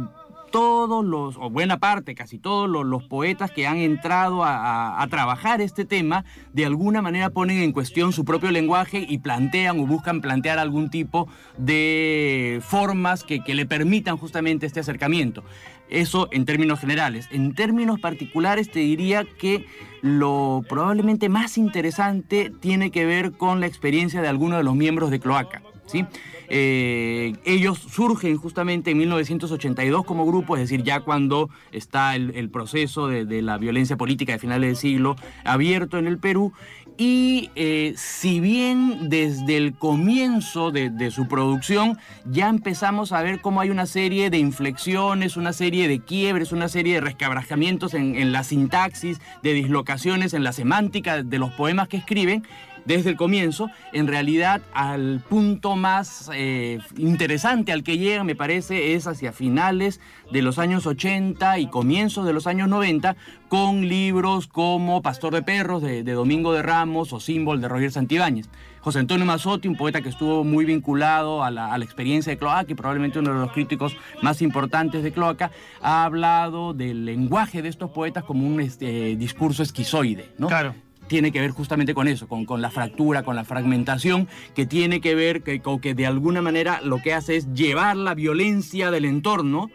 todos 0.55 1.05
los, 1.05 1.37
o 1.37 1.51
buena 1.51 1.79
parte, 1.79 2.15
casi 2.15 2.39
todos 2.39 2.71
los, 2.71 3.03
poetas 3.09 3.51
que 3.51 3.67
han 3.67 3.79
entrado 3.79 4.45
a, 4.45 4.55
a- 4.55 5.03
a 5.03 5.07
trabajar 5.09 5.61
este 5.61 5.85
tema, 5.85 6.25
de 6.53 6.65
alguna 6.65 7.03
manera 7.03 7.31
ponen 7.31 7.59
en 7.59 7.73
cuestión 7.73 8.13
su 8.13 8.25
propio 8.25 8.53
lenguaje 8.53 9.05
y 9.09 9.19
plantean 9.19 9.81
o 9.81 9.87
buscan 9.89 10.21
plantear 10.21 10.61
algún 10.61 10.91
tipo 10.91 11.27
de 11.59 12.61
formas 12.63 13.25
que, 13.25 13.41
que 13.43 13.57
le 13.57 13.67
permitan 13.67 14.17
justamente 14.17 14.65
este 14.67 14.79
acercamiento. 14.79 15.43
Eso 15.91 16.29
en 16.31 16.45
términos 16.45 16.79
generales. 16.79 17.29
En 17.33 17.55
términos 17.57 17.99
particulares 17.99 18.71
te 18.71 18.79
diría 18.79 19.25
que 19.25 19.67
lo 20.03 20.63
probablemente 20.69 21.29
más 21.29 21.59
interesante 21.59 22.53
tiene 22.61 22.93
que 22.93 23.05
ver 23.07 23.33
con 23.33 23.59
la 23.59 23.67
experiencia 23.67 24.23
de 24.23 24.29
algunos 24.29 24.59
de 24.59 24.65
los 24.65 24.77
miembros 24.77 25.11
de 25.11 25.19
Cloaca. 25.19 25.63
¿Sí? 25.87 26.05
Eh, 26.49 27.35
ellos 27.45 27.79
surgen 27.79 28.37
justamente 28.37 28.91
en 28.91 28.99
1982 28.99 30.05
como 30.05 30.27
grupo, 30.27 30.57
es 30.57 30.63
decir, 30.63 30.83
ya 30.83 31.01
cuando 31.01 31.49
está 31.73 32.15
el, 32.17 32.51
proceso 32.51 33.09
de, 33.09 33.43
la 33.43 33.59
violencia 33.59 33.97
política 33.97 34.33
de 34.33 34.39
finales 34.39 34.69
del 34.69 34.77
siglo 34.77 35.17
abierto 35.45 35.99
en 35.99 36.07
el 36.07 36.19
Perú. 36.19 36.53
Y 36.97 37.51
eh, 37.57 37.95
si 37.97 38.39
bien 38.39 39.09
desde 39.09 39.57
el 39.57 39.75
comienzo 39.75 40.71
de, 40.71 41.11
su 41.11 41.27
producción 41.27 41.99
ya 42.25 42.49
empezamos 42.49 43.11
a 43.11 43.21
ver 43.21 43.41
cómo 43.41 43.61
hay 43.61 43.71
una 43.71 43.87
serie 43.87 44.31
de 44.31 44.39
inflexiones, 44.39 45.37
una 45.37 45.53
serie 45.53 45.89
de 45.89 46.01
quiebres, 46.01 46.53
una 46.53 46.69
serie 46.69 46.95
de 46.95 47.01
resquebrajamientos 47.01 47.95
en, 47.95 48.15
en 48.15 48.31
la 48.31 48.45
sintaxis, 48.45 49.21
de 49.43 49.55
dislocaciones 49.55 50.35
en 50.35 50.45
la 50.45 50.53
semántica 50.53 51.25
de 51.25 51.39
los 51.41 51.51
poemas 51.55 51.89
que 51.89 51.97
escriben, 51.97 52.45
desde 52.85 53.11
el 53.11 53.17
comienzo, 53.17 53.71
en 53.93 54.07
realidad 54.07 54.63
al 54.73 55.23
punto 55.29 55.77
más 55.77 56.31
eh, 56.35 56.79
interesante 56.97 57.73
al 57.73 57.83
que 57.83 57.99
llegan, 57.99 58.27
me 58.27 58.35
parece, 58.35 58.95
es 58.95 59.07
hacia 59.07 59.33
finales 59.33 60.01
de 60.31 60.43
los 60.43 60.59
años 60.59 60.87
80 60.87 61.59
y 61.59 61.69
comienzos 61.69 62.27
de 62.27 62.33
los 62.33 62.47
años 62.47 62.69
90, 62.69 63.17
con 63.49 63.89
libros 63.89 64.49
como 64.49 65.03
Pastor 65.03 65.33
de 65.35 65.43
Perros 65.43 65.83
de, 65.83 66.03
Domingo 66.03 66.53
de 66.53 66.63
Ramos 66.63 67.13
o 67.13 67.21
Símbol 67.21 67.61
de 67.61 67.69
Roger 67.69 67.93
Santibáñez. 67.93 68.49
José 68.81 68.99
Antonio 68.99 69.25
Mazzotti, 69.25 69.67
un 69.69 69.77
poeta 69.77 70.03
que 70.03 70.11
estuvo 70.11 70.45
muy 70.45 70.67
vinculado 70.67 71.43
a 71.43 71.51
la, 71.51 71.73
a 71.73 71.79
la 71.79 71.85
experiencia 71.85 72.31
de 72.31 72.37
Cloaca 72.37 72.71
y 72.71 72.75
probablemente 72.75 73.19
uno 73.19 73.33
de 73.33 73.41
los 73.41 73.53
críticos 73.53 73.97
más 74.21 74.43
importantes 74.43 75.03
de 75.03 75.13
Cloaca, 75.13 75.51
ha 75.81 76.05
hablado 76.05 76.75
del 76.75 77.07
lenguaje 77.07 77.63
de 77.63 77.69
estos 77.69 77.91
poetas 77.91 78.25
como 78.25 78.47
un 78.47 78.61
este, 78.61 79.17
discurso 79.17 79.63
esquizoide, 79.63 80.33
¿no? 80.37 80.49
Claro. 80.49 80.75
Tiene 81.07 81.33
que 81.33 81.41
ver 81.41 81.51
justamente 81.51 81.95
con 81.95 82.09
eso, 82.09 82.29
con, 82.29 82.45
con 82.45 82.63
la 82.63 82.71
fractura, 82.71 83.23
con 83.23 83.37
la 83.37 83.45
fragmentación, 83.45 84.29
que 84.55 84.67
tiene 84.67 85.01
que 85.01 85.15
ver 85.15 85.43
que, 85.43 85.61
con 85.61 85.81
que 85.81 85.95
de 85.95 86.07
alguna 86.07 86.43
manera 86.43 86.81
lo 86.83 86.99
que 86.99 87.15
hace 87.15 87.37
es 87.37 87.53
llevar 87.55 87.97
la 87.97 88.15
violencia 88.15 88.91
del 88.91 89.05
entorno, 89.05 89.71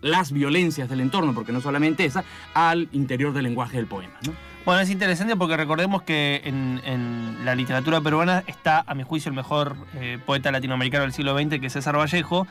las 0.00 0.32
violencias 0.32 0.88
del 0.88 1.00
entorno, 1.00 1.34
porque 1.34 1.52
no 1.52 1.60
solamente 1.60 2.04
esa, 2.04 2.24
al 2.54 2.88
interior 2.92 3.32
del 3.32 3.44
lenguaje 3.44 3.76
del 3.76 3.86
poema. 3.86 4.14
¿no? 4.26 4.32
Bueno, 4.64 4.80
es 4.80 4.90
interesante 4.90 5.34
porque 5.36 5.56
recordemos 5.56 6.02
que 6.02 6.40
en, 6.44 6.80
en 6.84 7.44
la 7.44 7.56
literatura 7.56 8.00
peruana 8.00 8.44
está, 8.46 8.84
a 8.86 8.94
mi 8.94 9.02
juicio, 9.02 9.28
el 9.28 9.34
mejor 9.34 9.76
eh, 9.94 10.18
poeta 10.24 10.52
latinoamericano 10.52 11.02
del 11.02 11.12
siglo 11.12 11.36
XX, 11.36 11.60
que 11.60 11.68
César 11.68 11.96
Vallejo, 11.96 12.46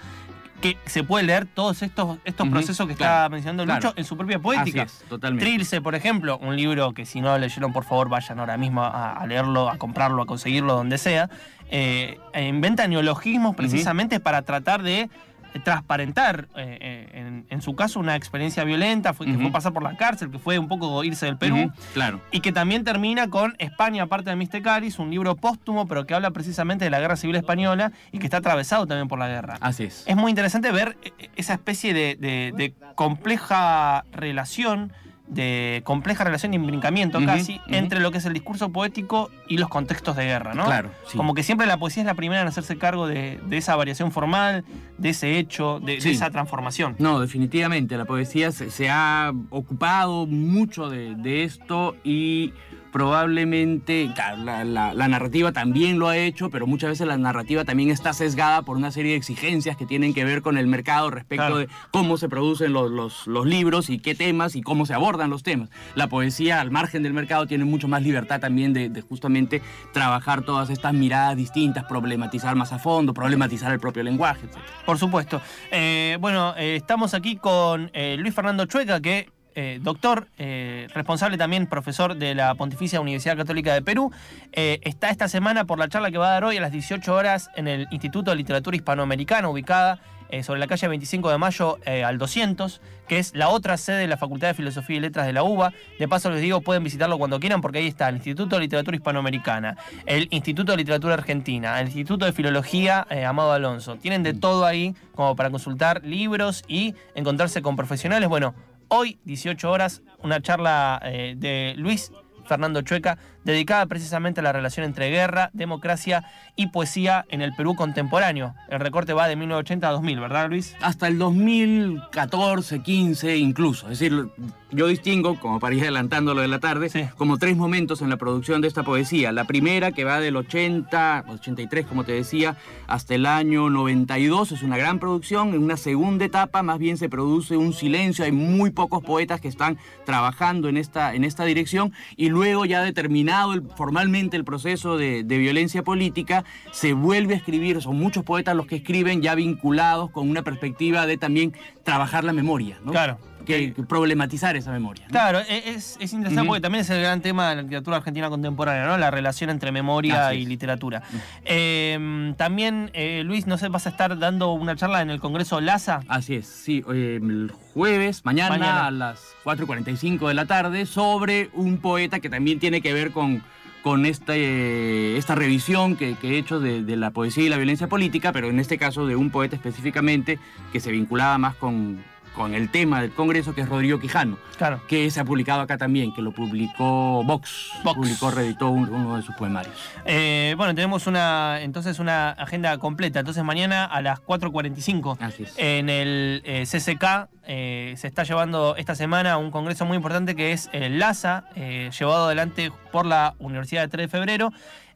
que 0.62 0.78
se 0.86 1.04
puede 1.04 1.26
leer 1.26 1.46
todos 1.46 1.82
estos, 1.82 2.20
estos 2.24 2.48
procesos 2.48 2.88
que 2.88 2.96
claro, 2.96 3.14
está 3.26 3.30
mencionando 3.30 3.66
claro. 3.66 3.82
Lucho 3.88 3.94
en 3.98 4.06
su 4.06 4.16
propia 4.16 4.40
poética. 4.40 4.84
Así 4.84 5.04
es, 5.04 5.10
totalmente. 5.10 5.46
Trilce, 5.46 5.82
por 5.82 5.96
ejemplo, 5.96 6.38
un 6.38 6.56
libro 6.56 6.94
que 6.94 7.06
si 7.06 7.20
no 7.20 7.30
lo 7.30 7.38
leyeron, 7.40 7.74
por 7.74 7.84
favor, 7.84 8.08
vayan 8.10 8.40
ahora 8.40 8.58
mismo 8.58 8.84
a, 8.84 9.14
a 9.14 9.28
leerlo, 9.28 9.70
a 9.70 9.78
comprarlo, 9.78 10.22
a 10.22 10.26
conseguirlo 10.26 10.74
donde 10.76 10.98
sea. 10.98 11.30
eh, 11.72 12.20
inventa 12.36 12.88
neologismos 12.88 13.56
precisamente 13.56 14.20
para 14.20 14.42
tratar 14.44 14.84
de 14.84 15.10
transparentar, 15.60 16.48
eh, 16.56 16.78
eh, 16.82 17.10
en, 17.14 17.46
en 17.50 17.62
su 17.62 17.76
caso, 17.76 18.00
una 18.00 18.16
experiencia 18.16 18.64
violenta, 18.64 19.14
fue, 19.14 19.26
que 19.26 19.34
fue 19.38 19.52
pasar 19.52 19.74
por 19.74 19.84
la 19.84 19.98
cárcel, 19.98 20.32
que 20.32 20.40
fue 20.40 20.58
un 20.60 20.68
poco 20.68 21.04
irse 21.04 21.26
del 21.26 21.38
Perú. 21.38 21.72
Claro. 21.94 22.22
Y 22.32 22.40
que 22.40 22.52
también 22.52 22.84
termina 22.84 23.30
con 23.30 23.56
España, 23.60 24.04
aparte 24.04 24.30
de 24.30 24.36
Mistecaris, 24.36 25.00
un 25.00 25.10
libro 25.12 25.36
póstumo, 25.36 25.88
pero 25.88 26.06
que 26.06 26.14
habla 26.14 26.32
precisamente 26.32 26.86
de 26.86 26.92
la 26.92 27.00
guerra 27.00 27.16
civil 27.16 27.36
española 27.36 27.92
y 28.12 28.20
que 28.20 28.26
está 28.26 28.38
atravesado 28.38 28.88
también 28.88 29.08
por 29.08 29.20
la 29.20 29.28
guerra. 29.28 29.58
Así 29.62 29.84
es. 29.84 30.04
Es 30.08 30.16
muy 30.16 30.30
interesante 30.30 30.72
ver 30.72 30.98
eh, 31.04 31.30
esa 31.36 31.54
especie 31.54 31.94
de, 31.94 32.16
de- 32.20 32.54
de 32.56 32.74
compleja 32.96 34.04
relación, 34.12 34.92
de 35.32 35.82
compleja 35.86 36.26
relación 36.26 36.52
de 36.52 36.58
imbrincamiento 36.58 37.18
Ujú, 37.18 37.26
casi, 37.26 37.62
entre 37.70 38.02
lo 38.02 38.12
que 38.12 38.18
es 38.18 38.26
el 38.26 38.34
discurso 38.34 38.70
poético 38.70 39.32
y 39.48 39.58
los 39.58 39.70
contextos 39.70 40.18
de 40.18 40.26
guerra, 40.26 40.54
¿no? 40.54 40.66
Claro, 40.66 40.92
sí. 41.08 41.18
Como 41.18 41.34
que 41.34 41.42
siempre 41.42 41.68
la 41.68 41.78
poesía 41.78 42.04
es 42.04 42.08
la 42.08 42.16
primera 42.16 42.42
en 42.42 42.48
hacerse 42.48 42.78
cargo 42.78 43.08
de, 43.08 43.40
de 43.46 43.58
esa 43.58 43.76
variación 43.78 44.12
formal, 44.12 44.66
de 44.98 45.10
ese 45.10 45.40
hecho, 45.40 45.80
de, 45.80 45.96
esa 45.96 46.30
transformación. 46.32 46.96
No, 47.00 47.22
definitivamente. 47.22 47.96
La 47.98 48.06
poesía 48.06 48.52
se, 48.52 48.70
se 48.72 48.90
ha 48.90 49.32
ocupado 49.50 50.28
mucho 50.28 50.90
de, 50.90 51.16
de 51.16 51.46
esto 51.46 51.96
y 52.04 52.54
probablemente 52.92 54.12
la, 54.38 54.64
la- 54.64 54.94
la 54.94 55.08
narrativa 55.08 55.52
también 55.52 56.00
lo 56.00 56.08
ha 56.10 56.18
hecho, 56.18 56.50
pero 56.50 56.68
muchas 56.68 56.90
veces 56.92 57.08
la 57.08 57.18
narrativa 57.18 57.64
también 57.66 57.90
está 57.92 58.14
sesgada 58.14 58.62
por 58.64 58.78
una 58.78 58.92
serie 58.92 59.12
de 59.12 59.18
exigencias 59.18 59.78
que 59.78 59.86
tienen 59.86 60.14
que 60.14 60.24
ver 60.26 60.42
con 60.42 60.58
el 60.58 60.68
mercado 60.68 61.10
respecto 61.10 61.42
Claro. 61.46 61.58
de 61.58 61.68
cómo 61.92 62.18
se 62.18 62.30
producen 62.30 62.74
los, 62.74 62.92
los- 62.92 63.28
los 63.28 63.46
libros 63.46 63.90
y 63.90 64.00
qué 64.00 64.16
temas 64.16 64.56
y 64.56 64.62
cómo 64.62 64.86
se 64.86 64.94
abordan 64.94 65.30
los 65.30 65.44
temas. 65.44 65.70
La 65.96 66.08
poesía, 66.08 66.62
al 66.62 66.72
margen 66.72 67.04
del 67.04 67.14
mercado, 67.14 67.48
tiene 67.48 67.66
mucho 67.66 67.88
más 67.88 68.02
libertad 68.04 68.40
también 68.40 68.74
de, 68.74 68.90
de 68.90 69.02
justamente 69.02 69.62
trabajar 69.94 70.44
todas 70.44 70.70
estas 70.70 70.94
miradas 70.94 71.36
distintas, 71.38 71.86
problematizar 71.86 72.56
más 72.56 72.74
a 72.74 72.80
fondo, 72.80 73.14
problematizar 73.14 73.72
el 73.72 73.80
propio 73.80 74.04
lenguaje, 74.04 74.46
etc. 74.46 74.58
Por 74.86 74.98
supuesto. 74.98 75.42
Eh, 75.72 76.18
bueno, 76.20 76.54
eh, 76.58 76.76
estamos 76.76 77.14
aquí 77.14 77.38
con 77.38 77.90
eh, 77.94 78.16
Luis 78.20 78.34
Fernando 78.34 78.66
Chueca, 78.66 79.00
que 79.02 79.30
eh, 79.56 79.80
doctor, 79.82 80.28
eh, 80.38 80.88
responsable 80.94 81.38
también, 81.38 81.68
profesor 81.68 82.16
de 82.16 82.36
la 82.36 82.56
Pontificia 82.56 83.02
Universidad 83.02 83.36
Católica 83.36 83.74
de 83.74 83.82
Perú. 83.82 84.12
Eh, 84.54 84.80
está 84.84 85.10
esta 85.10 85.28
semana 85.28 85.66
por 85.66 85.78
la 85.80 85.90
charla 85.90 86.12
que 86.12 86.18
va 86.18 86.30
a 86.30 86.32
dar 86.32 86.44
hoy 86.46 86.58
a 86.58 86.62
las 86.62 86.72
18 86.72 87.14
horas 87.14 87.50
en 87.56 87.68
el 87.68 87.88
Instituto 87.92 88.32
de 88.32 88.38
Literatura 88.38 88.76
Hispanoamericana, 88.76 89.50
ubicada 89.50 90.00
sobre 90.44 90.62
la 90.62 90.68
calle 90.68 90.88
25 90.88 91.30
de 91.30 91.38
Mayo 91.38 91.78
al 91.86 92.18
200, 92.18 92.80
que 93.10 93.20
es 93.20 93.36
la 93.36 93.50
otra 93.50 93.76
sede 93.76 93.98
de 93.98 94.08
la 94.08 94.16
Facultad 94.16 94.48
de 94.48 94.54
Filosofía 94.54 94.96
y 94.96 95.00
Letras 95.02 95.26
de 95.26 95.34
la 95.34 95.44
UBA. 95.44 95.74
De 96.00 96.08
paso 96.08 96.32
les 96.32 96.40
digo, 96.40 96.62
pueden 96.62 96.86
visitarlo 96.86 97.18
cuando 97.18 97.38
quieran 97.38 97.60
porque 97.60 97.80
ahí 97.80 97.88
está 97.88 98.08
el 98.08 98.16
Instituto 98.16 98.56
de 98.56 98.62
Literatura 98.62 98.96
Hispanoamericana, 98.96 99.76
el 100.06 100.30
Instituto 100.32 100.72
de 100.72 100.78
Literatura 100.78 101.16
Argentina, 101.16 101.78
el 101.82 101.88
Instituto 101.88 102.24
de 102.26 102.32
Filología 102.32 103.06
Amado 103.28 103.52
Alonso. 103.52 103.98
Tienen 103.98 104.24
de 104.24 104.34
todo 104.34 104.66
ahí 104.66 104.96
como 105.14 105.36
para 105.36 105.50
consultar 105.50 106.02
libros 106.06 106.64
y 106.66 106.96
encontrarse 107.14 107.62
con 107.62 107.76
profesionales. 107.76 108.30
Bueno, 108.30 108.56
hoy, 108.94 109.20
18 109.24 109.72
horas, 109.72 110.02
una 110.22 110.42
charla 110.42 111.02
eh, 111.04 111.34
de 111.38 111.74
Luis 111.78 112.12
Fernando 112.46 112.82
Chueca, 112.82 113.18
dedicada 113.44 113.86
precisamente 113.88 114.40
a 114.40 114.44
la 114.44 114.52
relación 114.52 114.86
entre 114.86 115.10
guerra, 115.10 115.50
democracia 115.54 116.24
y 116.56 116.68
poesía 116.68 117.26
en 117.30 117.42
el 117.42 117.54
Perú 117.54 117.76
contemporáneo. 117.76 118.54
El 118.70 118.80
recorte 118.80 119.14
va 119.14 119.28
de 119.28 119.36
1980 119.36 119.88
a 119.88 119.92
2000, 119.92 120.20
¿verdad, 120.20 120.50
Luis? 120.50 120.76
hasta 120.82 121.08
el 121.08 121.18
2014, 121.18 122.82
15 122.82 123.38
incluso. 123.38 123.90
Es 123.90 124.00
decir, 124.00 124.28
yo 124.72 124.88
distingo, 124.88 125.40
como 125.40 125.60
para 125.60 125.76
ir 125.76 125.82
adelantando 125.84 126.34
lo 126.34 126.42
de 126.42 126.48
la 126.48 126.60
tarde, 126.60 126.90
Sí. 126.90 127.06
como 127.18 127.38
tres 127.38 127.58
momentos 127.58 128.02
en 128.02 128.10
la 128.10 128.18
producción 128.18 128.62
de 128.62 128.68
esta 128.68 128.84
poesía. 128.84 129.32
La 129.32 129.44
primera, 129.46 129.92
que 129.92 130.04
va 130.04 130.20
del 130.20 130.36
80, 130.38 131.26
83, 131.28 131.86
como 131.86 132.04
te 132.04 132.14
decía, 132.14 132.56
hasta 132.88 133.16
el 133.16 133.26
año 133.26 133.70
92, 133.70 134.52
es 134.52 134.64
una 134.64 134.78
gran 134.78 135.00
producción. 135.00 135.50
En 135.54 135.64
una 135.64 135.78
segunda 135.78 136.26
etapa, 136.26 136.64
más 136.64 136.80
bien 136.80 136.98
se 136.98 137.10
produce 137.10 137.58
un 137.58 137.74
silencio. 137.74 138.24
Hay 138.26 138.32
muy 138.32 138.70
pocos 138.72 139.04
poetas 139.04 139.42
que 139.42 139.48
están 139.48 139.78
trabajando 140.06 140.70
en 140.70 140.78
esta, 140.78 141.14
en 141.16 141.24
esta 141.24 141.44
dirección. 141.46 141.92
Y 142.16 142.30
luego, 142.30 142.66
ya 142.66 142.82
determinado 142.82 143.31
formalmente 143.76 144.38
el 144.38 144.44
proceso 144.44 144.98
de, 144.98 145.24
de 145.24 145.38
violencia 145.38 145.84
política, 145.84 146.44
se 146.72 146.94
vuelve 146.94 147.34
a 147.34 147.38
escribir. 147.38 147.82
Son 147.82 147.98
muchos 147.98 148.24
poetas 148.24 148.56
los 148.56 148.68
que 148.68 148.78
escriben 148.78 149.22
ya 149.22 149.36
vinculados 149.36 150.12
con 150.12 150.30
una 150.30 150.44
perspectiva 150.44 151.06
de 151.06 151.18
también 151.18 151.54
trabajar 151.84 152.24
la 152.24 152.34
memoria, 152.34 152.80
¿no? 152.84 152.92
Claro. 152.92 153.18
Que, 153.46 153.74
que 153.74 153.84
problematizar 153.84 154.56
esa 154.56 154.72
memoria. 154.72 155.04
¿no? 155.06 155.12
Claro, 155.12 155.40
e- 155.40 155.70
es, 155.72 155.98
es 156.00 156.14
interesante 156.14 156.48
porque 156.48 156.62
también 156.62 156.82
es 156.84 156.90
el 156.90 157.02
gran 157.02 157.22
tema 157.22 157.50
de 157.50 157.56
la 157.58 157.62
literatura 157.64 157.98
argentina 157.98 158.30
contemporánea, 158.30 158.86
¿no? 158.86 158.98
La 158.98 159.12
relación 159.12 159.50
entre 159.50 159.72
memoria 159.72 160.28
Así 160.30 160.38
y 160.38 160.44
es. 160.44 160.48
literatura. 160.50 161.04
Eh, 161.46 162.34
también, 162.38 162.90
eh, 162.94 163.24
Luis, 163.26 163.48
no 163.48 163.58
sé, 163.58 163.68
vas 163.70 163.86
a 163.86 163.90
estar 163.90 164.18
dando 164.18 164.52
una 164.54 164.76
charla 164.76 165.02
en 165.02 165.10
el 165.10 165.20
Congreso 165.20 165.60
LASA. 165.62 166.02
Así 166.08 166.36
es, 166.36 166.48
sí, 166.48 166.84
eh, 166.94 167.20
el 167.22 167.52
jueves, 167.74 168.24
mañana, 168.26 168.50
Mañana. 168.58 168.88
a 168.88 168.92
las 168.92 169.20
4.45 169.44 170.28
de 170.28 170.34
la 170.34 170.46
tarde, 170.46 170.86
sobre 170.86 171.50
un 171.54 171.78
poeta 171.78 172.20
que 172.20 172.30
también 172.30 172.60
tiene 172.60 172.82
que 172.82 172.94
ver 172.94 173.12
con, 173.12 173.44
con 173.84 174.06
este, 174.06 175.18
esta 175.18 175.36
revisión 175.36 175.96
que, 175.96 176.16
que 176.16 176.32
he 176.32 176.38
hecho 176.38 176.60
de, 176.60 176.84
de 176.84 176.96
la 176.96 177.12
poesía 177.12 177.44
y 177.46 177.50
la 177.50 177.58
violencia 177.58 177.88
política, 177.88 178.32
pero 178.32 178.50
en 178.50 178.60
este 178.60 178.78
caso 178.78 179.06
de 179.08 179.16
un 179.16 179.30
poeta 179.32 179.56
específicamente 179.56 180.40
que 180.72 180.80
se 180.80 180.92
vinculaba 180.92 181.38
más 181.38 181.56
con, 181.56 182.04
con 182.36 182.54
el 182.56 182.70
tema 182.70 183.02
del 183.02 183.12
Congreso, 183.12 183.54
que 183.54 183.62
es 183.62 183.70
Rodrigo 183.70 184.00
Quijano, 184.00 184.38
Claro. 184.58 184.82
que 184.88 185.10
se 185.12 185.20
ha 185.20 185.26
publicado 185.26 185.62
acá 185.62 185.78
también, 185.78 186.14
que 186.14 186.22
lo 186.22 186.32
publicó 186.32 187.24
Vox, 187.24 187.70
Vox. 187.84 187.98
publicó, 187.98 188.32
reeditó 188.32 188.70
un- 188.70 188.90
uno 188.90 189.18
de 189.18 189.24
sus 189.24 189.36
poemarios. 189.36 189.76
Eh, 190.06 190.54
bueno, 190.58 190.74
tenemos 190.76 191.08
una 191.08 191.62
entonces 191.62 192.00
una 192.00 192.30
agenda 192.32 192.78
completa. 192.78 193.20
Entonces 193.20 193.44
mañana 193.44 193.86
a 193.86 194.02
las 194.02 194.20
4.45 194.22 195.18
Así 195.20 195.44
es. 195.44 195.54
en 195.58 195.90
el 195.90 196.42
eh, 196.46 196.64
CCK 196.66 197.28
eh, 197.48 197.96
se 197.98 198.08
está 198.08 198.24
llevando 198.24 198.76
esta 198.78 198.96
semana 198.96 199.38
un 199.38 199.52
congreso 199.52 199.86
muy 199.86 199.98
importante 199.98 200.36
que 200.36 200.52
es 200.54 200.70
el 200.74 201.00
LASA, 201.00 201.46
llevado 201.56 202.26
adelante 202.26 202.72
por 202.92 203.06
la 203.06 203.34
Universidad 203.40 203.82
de 203.82 203.88
3 203.90 204.06
de 204.06 204.18
Febrero. 204.18 204.54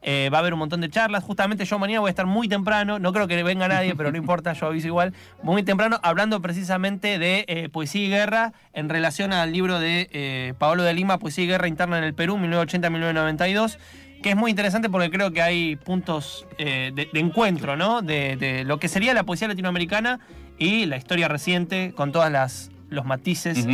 Eh, 0.08 0.30
va 0.32 0.38
a 0.38 0.40
haber 0.40 0.52
un 0.52 0.60
montón 0.60 0.80
de 0.80 0.88
charlas. 0.88 1.24
Justamente 1.24 1.64
yo 1.64 1.80
mañana 1.80 1.98
voy 1.98 2.08
a 2.08 2.10
estar 2.10 2.26
muy 2.26 2.48
temprano, 2.48 3.00
no 3.00 3.12
creo 3.12 3.26
que 3.26 3.42
venga 3.42 3.66
nadie, 3.66 3.96
pero 3.96 4.12
no 4.12 4.16
importa, 4.24 4.52
yo 4.52 4.66
aviso 4.66 4.86
igual, 4.86 5.12
muy 5.42 5.64
temprano, 5.64 5.98
hablando 6.02 6.40
precisamente 6.40 7.18
de 7.18 7.44
eh, 7.48 7.68
poesía 7.68 8.06
y 8.06 8.08
guerra 8.08 8.52
en 8.72 8.88
relación 8.88 9.32
al 9.32 9.52
libro 9.52 9.80
de 9.80 10.08
eh, 10.12 10.54
Pablo 10.58 10.84
de 10.84 10.94
Lima, 10.94 11.18
Poesía 11.18 11.42
y 11.42 11.48
Guerra 11.48 11.66
Interna 11.66 11.98
en 11.98 12.04
el 12.04 12.14
Perú, 12.14 12.36
1980-1992 12.38 13.78
que 14.22 14.30
es 14.30 14.36
muy 14.36 14.50
interesante 14.50 14.88
porque 14.88 15.10
creo 15.10 15.30
que 15.30 15.42
hay 15.42 15.76
puntos 15.76 16.46
eh, 16.58 16.90
de, 16.94 17.08
de 17.12 17.20
encuentro, 17.20 17.76
¿no? 17.76 18.00
De, 18.00 18.36
de 18.36 18.64
lo 18.64 18.78
que 18.78 18.88
sería 18.88 19.12
la 19.12 19.24
poesía 19.24 19.46
latinoamericana 19.46 20.20
y 20.58 20.86
la 20.86 20.96
historia 20.96 21.28
reciente 21.28 21.92
con 21.94 22.12
todas 22.12 22.32
las 22.32 22.70
los 22.88 23.04
matices. 23.04 23.66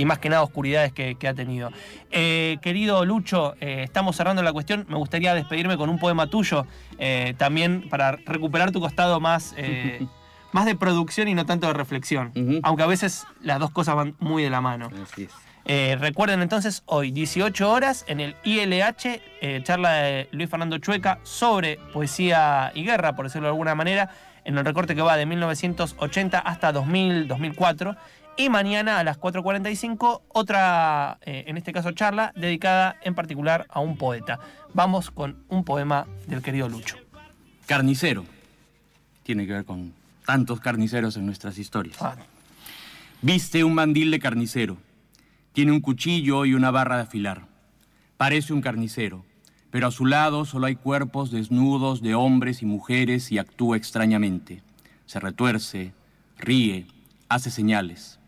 Y 0.00 0.06
más 0.06 0.18
que 0.18 0.30
nada 0.30 0.42
oscuridades 0.42 0.92
que, 0.92 1.16
que 1.16 1.28
ha 1.28 1.34
tenido. 1.34 1.70
Eh, 2.10 2.56
querido 2.62 3.04
Lucho, 3.04 3.54
eh, 3.60 3.82
estamos 3.84 4.16
cerrando 4.16 4.42
la 4.42 4.52
cuestión. 4.52 4.86
Me 4.88 4.96
gustaría 4.96 5.34
despedirme 5.34 5.76
con 5.76 5.90
un 5.90 5.98
poema 5.98 6.28
tuyo, 6.28 6.66
eh, 6.98 7.34
también 7.36 7.86
para 7.90 8.12
recuperar 8.12 8.72
tu 8.72 8.80
costado 8.80 9.20
más, 9.20 9.54
más 10.52 10.64
de 10.64 10.74
producción 10.74 11.28
y 11.28 11.34
no 11.34 11.44
tanto 11.44 11.66
de 11.66 11.74
reflexión. 11.74 12.32
Aunque 12.62 12.82
a 12.82 12.86
veces 12.86 13.26
las 13.42 13.58
dos 13.58 13.70
cosas 13.70 13.94
van 13.94 14.16
muy 14.20 14.42
de 14.42 14.48
la 14.48 14.62
mano. 14.62 14.90
Así 15.02 15.24
es. 15.24 16.00
Recuerden 16.00 16.40
entonces 16.40 16.82
hoy, 16.86 17.12
18 17.12 17.70
horas, 17.70 18.04
en 18.08 18.20
el 18.20 18.34
ILH, 18.42 19.62
charla 19.62 19.92
de 19.92 20.28
Luis 20.32 20.48
Fernando 20.48 20.78
Chueca 20.78 21.20
sobre 21.22 21.78
poesía 21.92 22.72
y 22.74 22.84
guerra, 22.84 23.14
por 23.14 23.26
decirlo 23.26 23.48
de 23.48 23.52
alguna 23.52 23.74
manera, 23.74 24.10
en 24.44 24.58
el 24.58 24.64
recorte 24.64 24.94
que 24.94 25.02
va 25.02 25.16
de 25.16 25.26
1980 25.26 26.38
hasta 26.38 26.72
2000, 26.72 27.28
2004. 27.28 27.96
Y 28.36 28.48
mañana 28.48 28.98
a 28.98 29.04
las 29.04 29.20
4.45, 29.20 30.22
otra, 30.28 31.18
eh, 31.22 31.44
en 31.46 31.56
este 31.56 31.72
caso, 31.72 31.92
charla 31.92 32.32
dedicada 32.34 32.96
en 33.02 33.14
particular 33.14 33.66
a 33.68 33.80
un 33.80 33.96
poeta. 33.96 34.38
Vamos 34.72 35.10
con 35.10 35.44
un 35.48 35.64
poema 35.64 36.06
del 36.26 36.40
querido 36.40 36.68
Lucho. 36.68 36.96
Carnicero. 37.66 38.24
Tiene 39.24 39.46
que 39.46 39.52
ver 39.52 39.64
con 39.64 39.92
tantos 40.24 40.60
carniceros 40.60 41.16
en 41.16 41.26
nuestras 41.26 41.58
historias. 41.58 41.96
Ah, 42.00 42.16
Viste 43.22 43.64
un 43.64 43.74
mandil 43.74 44.10
de 44.10 44.18
carnicero. 44.18 44.78
Tiene 45.52 45.72
un 45.72 45.80
cuchillo 45.80 46.46
y 46.46 46.54
una 46.54 46.70
barra 46.70 46.96
de 46.96 47.02
afilar. 47.02 47.42
Parece 48.16 48.52
un 48.52 48.62
carnicero, 48.62 49.24
pero 49.70 49.88
a 49.88 49.90
su 49.90 50.06
lado 50.06 50.44
solo 50.44 50.66
hay 50.66 50.76
cuerpos 50.76 51.30
desnudos 51.30 52.00
de 52.00 52.14
hombres 52.14 52.62
y 52.62 52.66
mujeres 52.66 53.30
y 53.32 53.38
actúa 53.38 53.76
extrañamente. 53.76 54.62
Se 55.04 55.20
retuerce, 55.20 55.92
ríe, 56.38 56.86
hace 57.28 57.50
señales. 57.50 58.19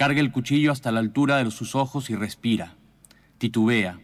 Carga 0.00 0.20
el 0.20 0.32
cuchillo 0.32 0.72
hasta 0.72 0.92
la 0.92 1.00
altura 1.00 1.44
de 1.44 1.50
sus 1.50 1.74
ojos 1.74 2.08
y 2.08 2.16
respira. 2.16 2.72
Titubea. 3.36 4.00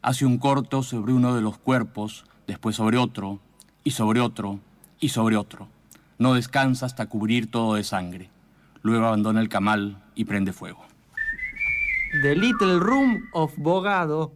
Hace 0.00 0.24
un 0.24 0.38
corto 0.38 0.84
sobre 0.84 1.12
uno 1.12 1.34
de 1.34 1.40
los 1.40 1.58
cuerpos, 1.58 2.24
después 2.46 2.76
sobre 2.76 2.98
otro, 2.98 3.40
y 3.82 3.90
sobre 3.90 4.20
otro, 4.20 4.60
y 5.00 5.08
sobre 5.08 5.36
otro. 5.36 5.66
No 6.18 6.34
descansa 6.34 6.86
hasta 6.86 7.06
cubrir 7.06 7.50
todo 7.50 7.74
de 7.74 7.82
sangre. 7.82 8.30
Luego 8.82 9.06
abandona 9.06 9.40
el 9.40 9.48
camal 9.48 10.00
y 10.14 10.24
prende 10.24 10.52
fuego. 10.52 10.84
The 12.22 12.36
Little 12.36 12.78
Room 12.78 13.20
of 13.32 13.52
Bogado 13.56 14.32